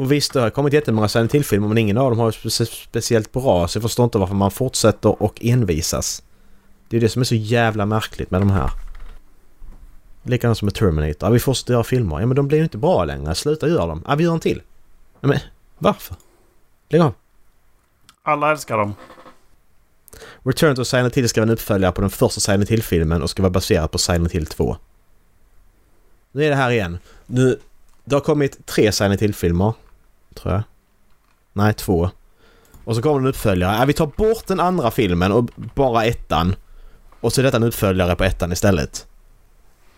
[0.00, 3.32] och visst, det har kommit jättemånga Silent Hill-filmer men ingen av dem har spe- speciellt
[3.32, 3.68] bra.
[3.68, 6.22] Så jag förstår inte varför man fortsätter och envisas.
[6.88, 8.70] Det är det som är så jävla märkligt med de här.
[10.22, 11.28] Likadant som med Terminator.
[11.28, 12.20] Ja, vi fortsätter göra filmer.
[12.20, 13.34] Ja, men de blir ju inte bra längre.
[13.34, 14.04] Sluta göra dem.
[14.06, 14.62] Ja, vi gör en till.
[15.20, 15.38] Ja, men
[15.78, 16.16] varför?
[16.88, 17.12] Lägg av.
[18.22, 18.94] Alla älskar dem.
[20.42, 23.42] Return to Silent Hill ska vara en uppföljare på den första Silent Hill-filmen och ska
[23.42, 24.76] vara baserad på Silent Hill 2.
[26.32, 26.98] Nu är det här igen.
[27.26, 27.58] Nu,
[28.04, 29.72] det har kommit tre Silent Hill-filmer.
[30.34, 30.62] Tror jag.
[31.52, 32.10] Nej, två.
[32.84, 33.76] Och så kommer en uppföljare.
[33.76, 36.54] Ja, vi tar bort den andra filmen och bara ettan.
[37.20, 39.06] Och så är detta en uppföljare på ettan istället.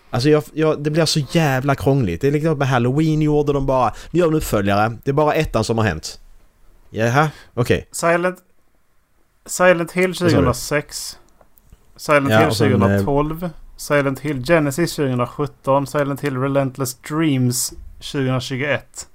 [0.09, 2.21] Alltså jag, jag, det blir så jävla krångligt.
[2.21, 3.93] Det är likadant med Halloween gjorde de bara.
[4.11, 4.97] Vi gör en uppföljare.
[5.03, 6.19] Det är bara ettan som har hänt.
[6.89, 7.87] Jaha, okej.
[7.91, 8.37] Silent,
[9.45, 10.31] Silent Hill sa du?
[10.31, 11.17] 2006.
[11.95, 13.49] Silent Ja, Hill och sen, eh, 2012.
[13.77, 15.87] Silent Hill Genesis 2017.
[15.87, 19.07] Silent Hill Relentless Dreams 2021.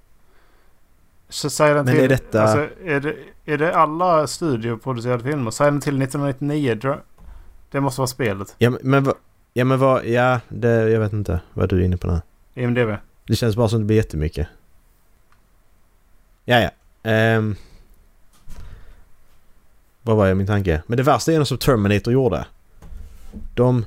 [1.29, 5.51] Så Silent Men är detta- Alltså, är, det, är det alla studioproducerade filmer?
[5.51, 6.75] Silent Hill 1999.
[6.75, 7.01] dra-
[7.71, 8.55] Det måste vara spelet.
[8.59, 9.15] Ja men, vad...
[9.53, 10.07] Ja men vad...
[10.07, 12.21] Ja, det, jag vet inte vad du är inne på nu.
[12.55, 12.97] IMDB.
[13.27, 14.49] Det känns bara som det blir jättemycket.
[16.45, 16.71] Ja, ja.
[17.11, 17.57] Ehm.
[20.03, 20.83] vad var jag min tanke?
[20.87, 22.47] Men det värsta är något som Terminator gjorde.
[23.55, 23.85] De...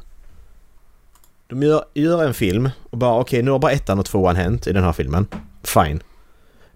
[1.47, 4.67] De gör, gör en film och bara okej nu har bara ettan och tvåan hänt
[4.67, 5.27] i den här filmen.
[5.63, 5.99] Fine.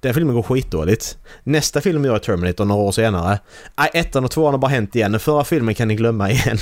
[0.03, 1.17] Den filmen går skitdåligt.
[1.43, 3.39] Nästa film gör Terminator några år senare.
[3.77, 5.11] Nej, ettan och tvåan har bara hänt igen.
[5.11, 6.57] Den förra filmen kan ni glömma igen.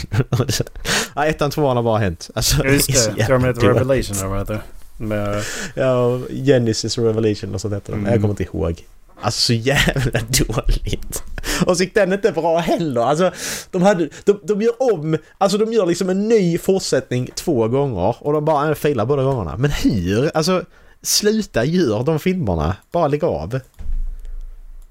[1.15, 2.29] Nej, ettan och tvåan har bara hänt.
[2.35, 3.25] Alltså, Just det.
[3.25, 3.67] Terminator.
[3.67, 4.61] Revelation eller vad heter.
[4.97, 5.43] Med,
[5.75, 7.93] Ja, Genesis Revelation och sånt heter.
[7.93, 8.05] Mm.
[8.05, 8.85] Jag kommer inte ihåg.
[9.21, 11.23] Alltså så jävla dåligt.
[11.65, 13.01] Och så gick den inte bra heller.
[13.01, 13.31] Alltså
[13.71, 14.09] de hade...
[14.23, 15.17] De, de gör om...
[15.37, 19.57] Alltså de gör liksom en ny fortsättning två gånger och de bara failar båda gångerna.
[19.57, 20.31] Men hur?
[20.33, 20.63] Alltså
[21.01, 22.75] sluta gör de filmerna.
[22.91, 23.59] Bara lägg av.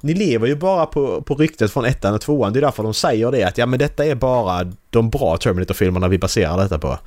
[0.00, 2.52] Ni lever ju bara på, på ryktet från ettan och tvåan.
[2.52, 6.08] Det är därför de säger det att ja men detta är bara de bra Terminator-filmerna
[6.08, 6.98] vi baserar detta på.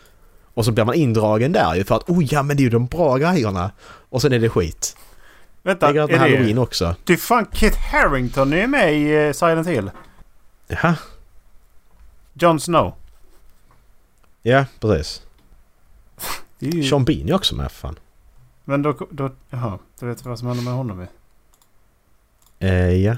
[0.54, 2.70] Och så blir man indragen där ju för att oh ja men det är ju
[2.70, 3.72] de bra grejerna.
[4.10, 4.98] Och sen är det skit.
[5.64, 6.62] vänta, är Halloween det...
[6.62, 6.96] också.
[7.04, 9.92] Det är fan Kit Harington är med i eh, Silent Hill.
[10.68, 10.96] Jaha.
[12.34, 12.94] Jon Snow.
[14.42, 15.22] Ja, precis.
[16.60, 16.84] Ju...
[16.84, 17.96] Sean Bean är också med fan.
[18.66, 19.30] Men då, då...
[19.50, 19.80] Jaha.
[20.00, 21.02] Du vet vad som händer med honom?
[21.02, 21.08] i?
[22.60, 23.18] Eh, ja.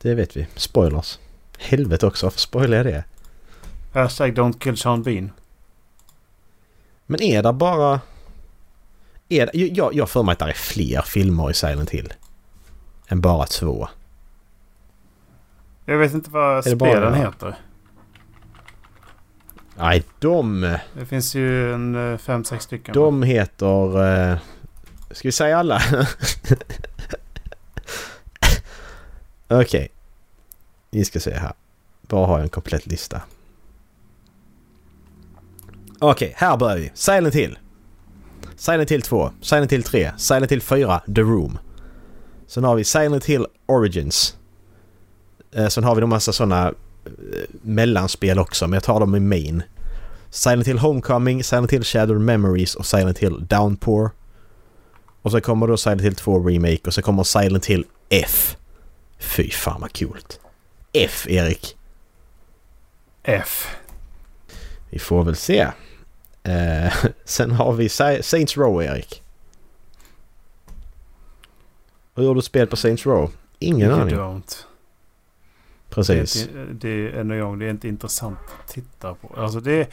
[0.00, 0.46] Det vet vi.
[0.54, 1.18] Spoilers.
[1.58, 3.04] Helvete också, varför spoilar jag det?
[3.94, 5.30] Hashtag don't kill Sean Bean.
[7.06, 8.00] Men är det bara...
[9.28, 12.12] Är det, jag, jag för mig att det är fler filmer i Silent Hill.
[13.08, 13.88] Än bara två.
[15.84, 17.56] Jag vet inte vad det bara- spelen heter.
[19.78, 20.60] Nej, de...
[20.94, 22.94] Det finns ju en eh, fem, sex stycken.
[22.94, 24.06] De heter...
[24.32, 24.38] Eh,
[25.10, 25.82] ska vi säga alla?
[29.48, 29.88] Okej.
[30.90, 31.52] Vi ska se här.
[32.02, 33.22] Bara har jag en komplett lista.
[35.98, 36.90] Okej, här börjar vi.
[36.94, 37.58] Silent Hill.
[38.56, 41.58] Silent Hill 2, Silent Hill 3, Silent Hill 4, The Room.
[42.46, 44.36] Sen har vi Silent Hill Origins.
[45.52, 46.74] Eh, sen har vi en massa sådana
[47.62, 49.62] mellanspel också, men jag tar dem i main.
[50.30, 54.10] Silent Hill Homecoming, Silent Hill Shadow Memories och Silent Hill Downpour.
[55.22, 58.56] Och sen kommer då Silent Hill 2 Remake och sen kommer Silent Hill F.
[59.18, 60.40] Fy fan vad coolt.
[60.92, 61.76] F, Erik.
[63.22, 63.68] F.
[64.90, 65.66] Vi får väl se.
[66.42, 66.92] Eh,
[67.24, 69.22] sen har vi Sa- Saints Row, Erik.
[72.14, 73.30] Hur gör du spel på Saints Row?
[73.58, 74.14] Ingen aning.
[76.02, 76.06] Don't.
[76.06, 76.46] Det är, Precis.
[76.48, 79.40] inte, det är än en gång, det är inte intressant att titta på.
[79.40, 79.90] Alltså det,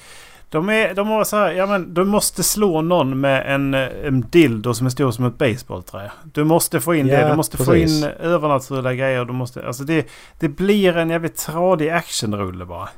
[0.49, 4.21] de, är, de har så här, ja men du måste slå någon med en, en
[4.29, 6.11] dildo som är stor som ett baseballträ.
[6.33, 8.03] Du måste få in Ja, det, du måste få precis.
[8.03, 9.25] in övernaturliga grejer.
[9.25, 10.07] Du måste, alltså det,
[10.39, 12.89] det blir en jävligt tradig actionrulle bara.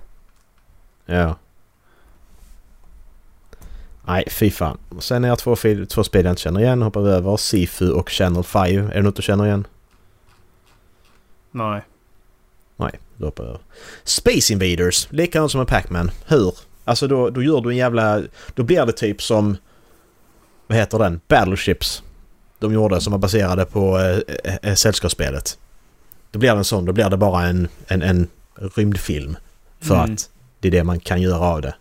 [1.05, 1.35] Ja.
[4.07, 4.77] Nej, fy fan.
[4.99, 5.55] Sen är jag två,
[5.89, 6.81] två spel jag inte känner igen.
[6.81, 7.37] Hoppar vi över.
[7.37, 8.67] Sifu och Channel 5.
[8.67, 9.67] Är det något du känner igen?
[11.51, 11.81] Nej.
[12.77, 13.61] Nej, då hoppar jag över.
[14.03, 15.07] Space Invaders.
[15.11, 16.11] Likadant som en Pac-Man.
[16.27, 16.53] Hur?
[16.83, 18.21] Alltså då, då gör du en jävla...
[18.53, 19.57] Då blir det typ som...
[20.67, 21.21] Vad heter den?
[21.27, 22.03] Battleships.
[22.59, 23.99] De gjorde som var baserade på
[24.43, 25.57] äh, äh, sällskapsspelet.
[26.31, 26.85] Då blir det en sån.
[26.85, 28.27] Då blir det bara en, en, en
[28.75, 29.37] rymdfilm.
[29.79, 30.13] För Mm.
[30.13, 31.75] att det är det man kan göra av det.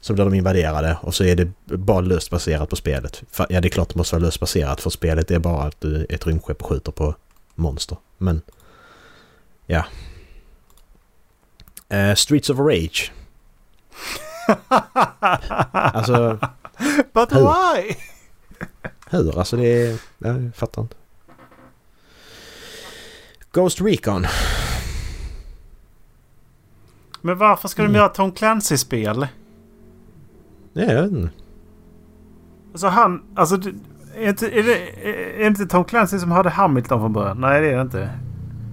[0.00, 3.22] Så blir de invaderade och så är det bara löst baserat på spelet.
[3.48, 5.96] Ja, det är klart det måste vara löst baserat för spelet är bara att du
[5.96, 7.14] är ett rymdskepp och skjuter på
[7.54, 7.98] monster.
[8.18, 8.42] Men...
[9.70, 9.84] Ja.
[11.88, 13.12] Eh, Streets of Rage.
[15.72, 16.38] Alltså,
[17.12, 17.40] But Hur?
[17.40, 17.94] why?
[19.10, 19.38] hur?
[19.38, 19.98] Alltså det är...
[20.18, 20.94] Ja, jag fattar inte.
[23.52, 24.26] Ghost Recon.
[27.20, 27.96] Men varför ska de Mm.
[27.98, 29.26] göra Tom Clancy-spel?
[30.72, 31.30] Ja, jag vet inte.
[32.72, 33.74] Alltså han, alltså det-
[34.16, 34.76] är inte, är det
[35.42, 37.40] är inte Tom Clancy som hade Hamilton från början?
[37.40, 38.10] Nej det är det inte.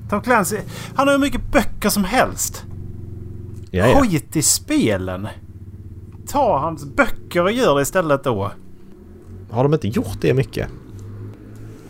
[0.10, 0.58] Tom Clancy,
[0.96, 2.66] han har hur mycket böcker som helst.
[3.72, 4.02] Ja, ja.
[4.02, 5.28] Skit i spelen.
[6.28, 8.52] Ta hans böcker och gör det istället då.
[9.52, 10.68] Har de inte gjort det mycket?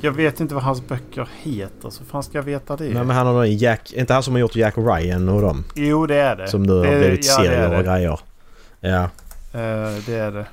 [0.01, 2.84] Jag vet inte vad hans böcker heter så fan ska jag veta det?
[2.84, 3.93] Nej, men han har någon Jack...
[3.93, 5.63] Inte han som har gjort Jack Ryan och dem?
[5.76, 6.47] Jo det är det.
[6.47, 8.20] Som nu har blivit ja, serier och grejer.
[8.80, 9.03] Ja.
[9.03, 9.09] Eh,
[10.05, 10.45] det är det.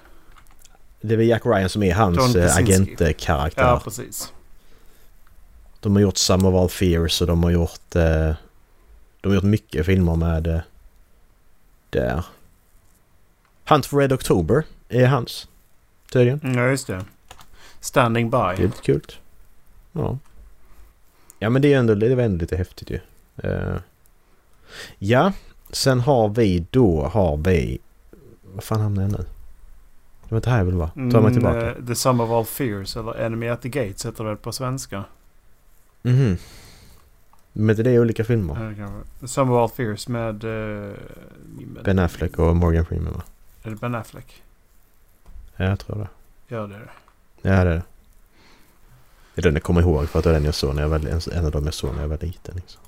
[1.01, 3.63] Det är väl Jack Ryan som är hans eh, agentkaraktär.
[3.63, 4.33] Ja precis.
[5.85, 7.97] De har gjort Sum of All Fears och de har gjort...
[7.97, 8.33] Eh,
[9.21, 10.47] de har gjort mycket filmer med...
[10.47, 10.61] Eh,
[11.91, 12.25] där.
[13.69, 15.49] Hunt for Red October är hans.
[16.13, 16.41] Tydligen.
[16.45, 17.05] Mm, Ja just det.
[17.81, 18.63] Standing Det är by.
[18.63, 19.03] lite kul.
[19.93, 20.19] Ja.
[21.39, 23.01] Ja men det är ändå, det är väl ändå lite häftigt ju.
[23.37, 23.77] Eh,
[24.99, 25.33] ja,
[25.71, 27.79] sen har vi då, har vi...
[28.55, 29.19] Vad fan hamnar jag nu?
[30.23, 30.89] Det var inte här jag ville vara.
[30.89, 31.67] Ta mig Mm, tillbaka.
[31.71, 35.05] eh, The Sum of All Fears eller Enemy at the Gates heter det på svenska.
[36.05, 36.37] Mhm.
[37.53, 38.75] Men inte det är olika filmer?
[38.79, 40.45] Ja, Sum of All Fears med...
[40.45, 43.23] med Ben Affleck och Morgan Freeman va?
[43.63, 44.43] Är det Ben Affleck?
[45.57, 46.09] Ja, jag tror det.
[46.55, 46.89] Ja det är det.
[47.43, 47.83] Ja, det är det.
[49.35, 50.89] Det är den jag kommer ihåg för att det är den jag såg när jag
[50.89, 52.55] var, en av dem jag såg när jag var liten.
[52.57, 52.81] Liksom.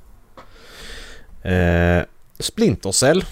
[1.52, 2.04] Eh,
[2.38, 3.24] Splinter Cell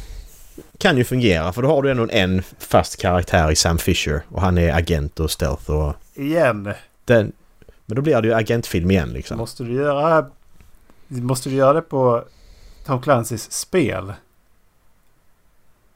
[0.79, 4.41] kan ju fungera för då har du ändå en fast karaktär i Sam Fisher och
[4.41, 6.73] han är agent och stealth och Igen.
[7.05, 7.33] den...
[7.87, 9.39] Men då blir det ju agentfilm igen liksom.
[9.39, 10.27] Måste du göra...
[11.09, 12.25] Måste du göra det på
[12.87, 14.13] Tom Clancys spel?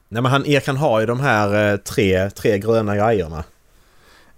[0.07, 3.43] Nej men han, Erik han har ju de här eh, tre, tre gröna grejerna.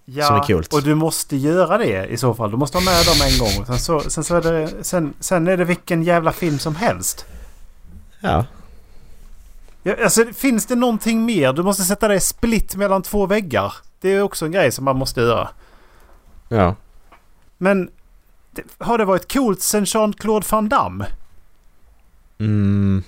[0.06, 0.66] Ja, Som är kul.
[0.72, 2.52] och du måste göra det i så fall.
[2.52, 3.66] Du måste ha med dem en gång.
[3.66, 7.26] Sen så, sen, så är det, sen, sen är det vilken jävla film som helst.
[8.20, 8.46] Ja.
[9.84, 11.54] Ja, alltså, finns det någonting mer?
[11.54, 13.74] Du måste sätta dig split mellan två väggar.
[14.02, 15.50] Det är också en grej som man måste göra.
[16.50, 16.76] Ja.
[17.62, 17.90] Men
[18.52, 21.06] det, har det varit coolt sen Jean-Claude Van Damme?
[22.40, 23.04] Mm.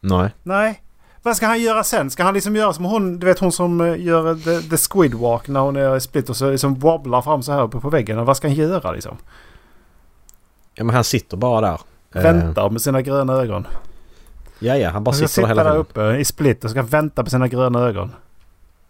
[0.00, 0.30] Nej.
[0.42, 0.82] Nej.
[1.22, 2.10] Vad ska han göra sen?
[2.10, 5.14] Ska han liksom göra som hon, du vet hon som eh, gör the, the squid
[5.14, 8.24] walk när hon är split och så liksom wobblar fram så här uppe på väggen.
[8.24, 9.16] Vad ska han göra liksom?
[10.74, 11.80] Ja men han sitter bara där.
[12.14, 13.66] Eh, Väntar med sina gröna ögon.
[14.58, 15.80] Ja ja, han bara Han sitter där hela där tiden.
[15.80, 18.12] uppe i split och ska vänta på sina gröna ögon.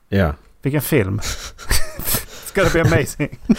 [0.09, 0.35] Ja.
[0.63, 1.21] Vilken film.
[2.45, 3.39] ska det bli amazing.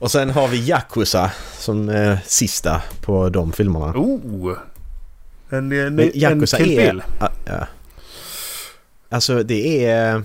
[0.00, 3.86] Och sen har vi Yakuza som eh, sista på de filmerna.
[3.86, 4.56] Oh!
[5.50, 6.92] En, en, Men en Yakuza Kill är...
[6.92, 7.02] Bill.
[7.20, 7.66] Ja, ja.
[9.08, 10.22] Alltså det är...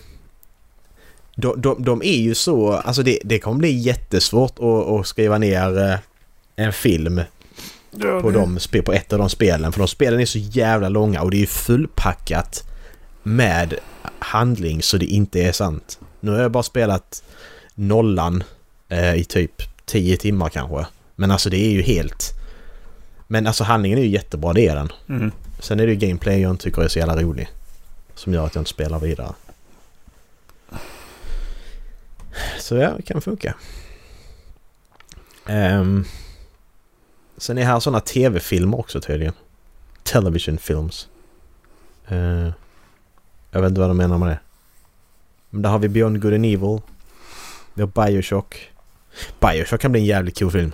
[1.35, 2.71] De, de, de är ju så...
[2.73, 5.97] Alltså det, det kommer bli jättesvårt att, att skriva ner eh,
[6.55, 7.21] en film
[7.91, 9.71] Ja, på, de, på ett av de spelen.
[9.71, 12.63] För de spelen är så jävla långa och det är fullpackat
[13.23, 13.73] med
[14.19, 15.99] handling så det inte är sant.
[16.19, 17.23] Nu har jag bara spelat
[17.73, 18.43] nollan
[18.89, 20.85] eh, i typ 10 timmar kanske.
[21.15, 22.31] Men alltså det är ju helt...
[23.27, 24.91] Men alltså handlingen är ju jättebra, det är den.
[25.09, 25.31] Mm.
[25.59, 27.49] Sen är det ju gameplay jag inte tycker är så jävla rolig.
[28.15, 29.33] Som gör att jag inte spelar vidare.
[32.59, 33.55] Så ja, det kan funka.
[35.47, 36.05] Ehm,
[37.37, 39.33] sen är här sådana tv-filmer också tydligen.
[40.03, 41.07] Television films.
[42.07, 42.49] Eh,
[43.51, 44.39] jag vet inte vad de menar med det.
[45.49, 46.81] Men där har vi Beyond Good and Evil.
[47.73, 48.71] Vi har Bioshock.
[49.39, 50.73] Bioshock kan bli en jävligt cool film.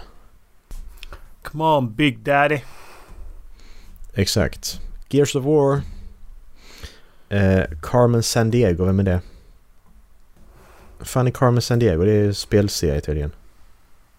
[1.44, 2.60] Come on Big Daddy.
[4.14, 4.80] Exakt.
[5.10, 5.82] Gears of War.
[7.30, 9.22] Eh, Carmen San Diego, vem är det?
[11.00, 12.04] Fan är Carmen San Diego?
[12.06, 13.32] Det är en spelserie tydligen.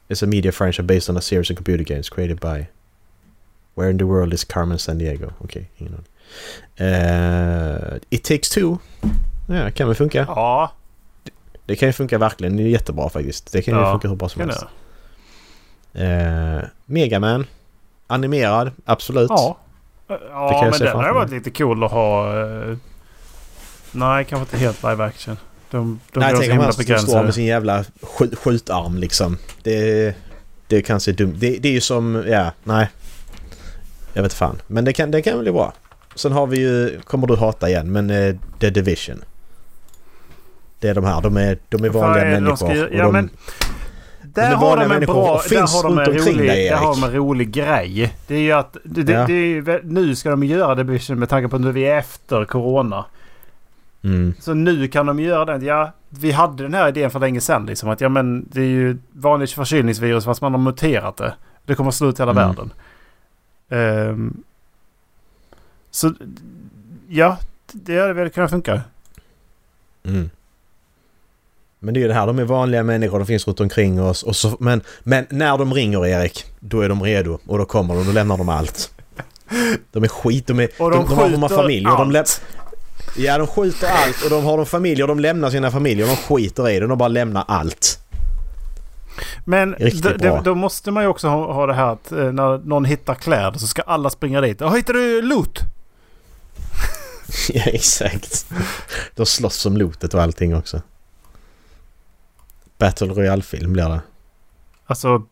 [0.09, 2.67] It's a media franchise based on a series of computer games created by...
[3.75, 5.33] Where in the world is Carmen San Diego?
[5.39, 6.07] Okej, ingen aning.
[6.77, 8.79] Eh, It takes two.
[9.47, 10.19] Ja, kan väl funka.
[10.29, 10.73] Ja,
[11.73, 12.57] Det kan ju funka verkligen.
[12.57, 13.53] Det är jättebra faktiskt.
[13.53, 14.65] Det kan ju Ja, funka hur bra som helst.
[15.95, 17.47] Eh, Megaman.
[18.07, 19.31] Animerad, absolut.
[19.31, 19.59] Ja.
[20.09, 20.17] Ja,
[20.49, 22.41] kan jag men den hade varit lite cool att ha.
[22.41, 22.77] eh,
[23.93, 25.37] Nej, kanske inte helt live action.
[25.71, 29.39] De, de Nej, tänk om han står med sin jävla skj- skjutarm liksom.
[29.63, 30.15] Det,
[30.67, 32.89] det kan se dumt det, det är ju som, ja, nej.
[34.13, 34.63] Jag vet fan.
[34.67, 35.73] Men det kan, det kan bli bra.
[36.15, 39.25] Sen har vi ju, kommer du hata igen, men eh, The Division.
[40.83, 42.57] Det är de här, de är, de är vanliga är det de människor.
[42.75, 43.31] ska Ja, de, men
[44.23, 45.41] Där är har de en bra...
[45.51, 48.15] Där har de en rolig, dig, där har de en rolig grej.
[48.27, 48.77] Det är ju att...
[48.85, 49.27] Det, det, Ja.
[49.27, 52.45] det är nu ska de göra Division med tanke på att nu vi är efter
[52.45, 53.05] Corona.
[54.05, 55.67] mm, Så nu kan de göra det.
[55.67, 57.67] Ja, vi hade den här idén för länge sedan.
[57.67, 61.35] Liksom, att ja, men det är ju vanligt förkylningsvirus fast man har muterat det.
[61.65, 62.47] Det kommer att slå ut hela Mm.
[62.49, 62.73] världen.
[63.69, 64.43] Ehm,
[65.91, 66.15] så
[67.09, 67.39] ja,
[67.73, 68.81] det hade väl kunnat funka.
[70.05, 70.31] mm.
[71.85, 74.23] Men det är ju det här, de är vanliga människor, de finns runt omkring oss.
[74.23, 77.39] Och så, men, men när de ringer Erik, då är de redo.
[77.47, 78.91] Och då kommer de, då lämnar de allt.
[79.93, 80.69] De är skit, de är...
[80.79, 81.97] Och de, de, de, de har skjuter familjer.
[81.97, 82.25] De
[83.17, 85.07] ja, de skjuter allt och de har de familjer.
[85.07, 86.07] De lämnar sina familjer.
[86.07, 86.87] De skiter i det.
[86.87, 87.99] De bara lämnar allt.
[89.45, 89.77] Men
[90.45, 93.59] då måste man ju också ha, ha det här att eh, när någon hittar kläder
[93.59, 94.61] så ska alla springa dit.
[94.61, 95.61] Ja, hittar du loot?
[97.53, 98.47] ja, exakt.
[99.15, 100.83] De slåss om lotet och allting också.
[102.83, 104.01] Battle Royale-film blir det.
[104.87, 105.23] Alltså,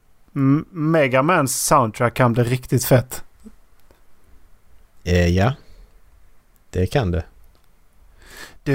[0.70, 3.24] Mega Mans soundtrack kan bli riktigt fett.
[5.04, 5.52] Eh, ja.
[6.70, 7.24] Det kan det.
[8.62, 8.72] Det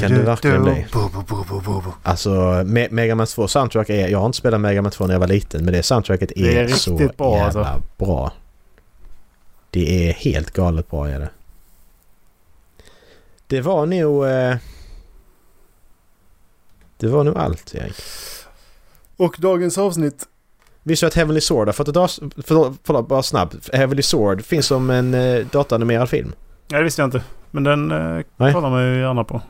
[0.00, 0.86] kan det verkligen bli.
[2.02, 2.30] Alltså,
[2.62, 4.08] Me- Mega Man 2 soundtrack är...
[4.08, 5.64] Jag har inte spelat Mega Man 2 när jag var liten.
[5.64, 7.82] Men det soundtracket är, Det är så bra, jävla alltså.
[7.98, 8.32] bra.
[9.70, 11.30] Det är helt galet bra är det.
[13.46, 14.26] Det var nog...
[14.26, 14.56] Eh,
[16.98, 17.94] det var nog allt Erik.
[19.16, 20.24] Och dagens avsnitt.
[20.82, 23.70] Visste du att Heavenly Sword har fått ett as- Förlåt, bara snabbt.
[23.74, 26.32] Heavenly Sword finns som en eh, dataanimerad film.
[26.68, 27.22] Nej, det visste jag inte.
[27.50, 29.40] Men den eh, kollar man ju gärna på.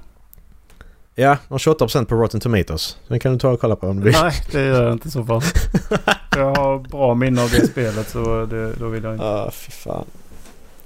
[1.14, 2.97] Ja, och 28% på Rotten Tomatoes.
[3.09, 4.12] Den kan du ta och kolla på om du vill.
[4.22, 5.42] Nej, det gör jag inte i så fall.
[6.36, 9.24] jag har bra minne av det spelet så det, då vill jag inte.
[9.24, 10.05] Ja, fy fan.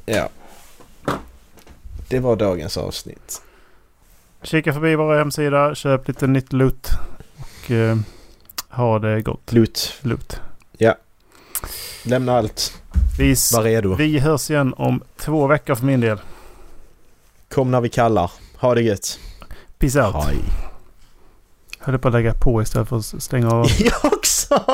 [0.06, 0.28] Ja.
[2.08, 3.42] Det var dagens avsnitt.
[4.42, 6.90] Kika förbi vår hemsida, köp lite nytt loot.
[7.38, 7.96] Och eh,
[8.68, 9.52] ha det gott.
[9.52, 9.94] Loot.
[10.00, 10.40] Loot.
[12.04, 12.82] Lämna allt.
[13.18, 13.94] Vi, Var redo.
[13.94, 16.18] vi hörs igen om två veckor för min del.
[17.54, 18.30] Kom när vi kallar.
[18.56, 19.18] Ha det gött.
[19.78, 20.24] Peace out.
[20.24, 20.38] Hej.
[21.78, 23.66] Höll på att lägga på istället för att stänga av.
[23.78, 24.64] Jag också!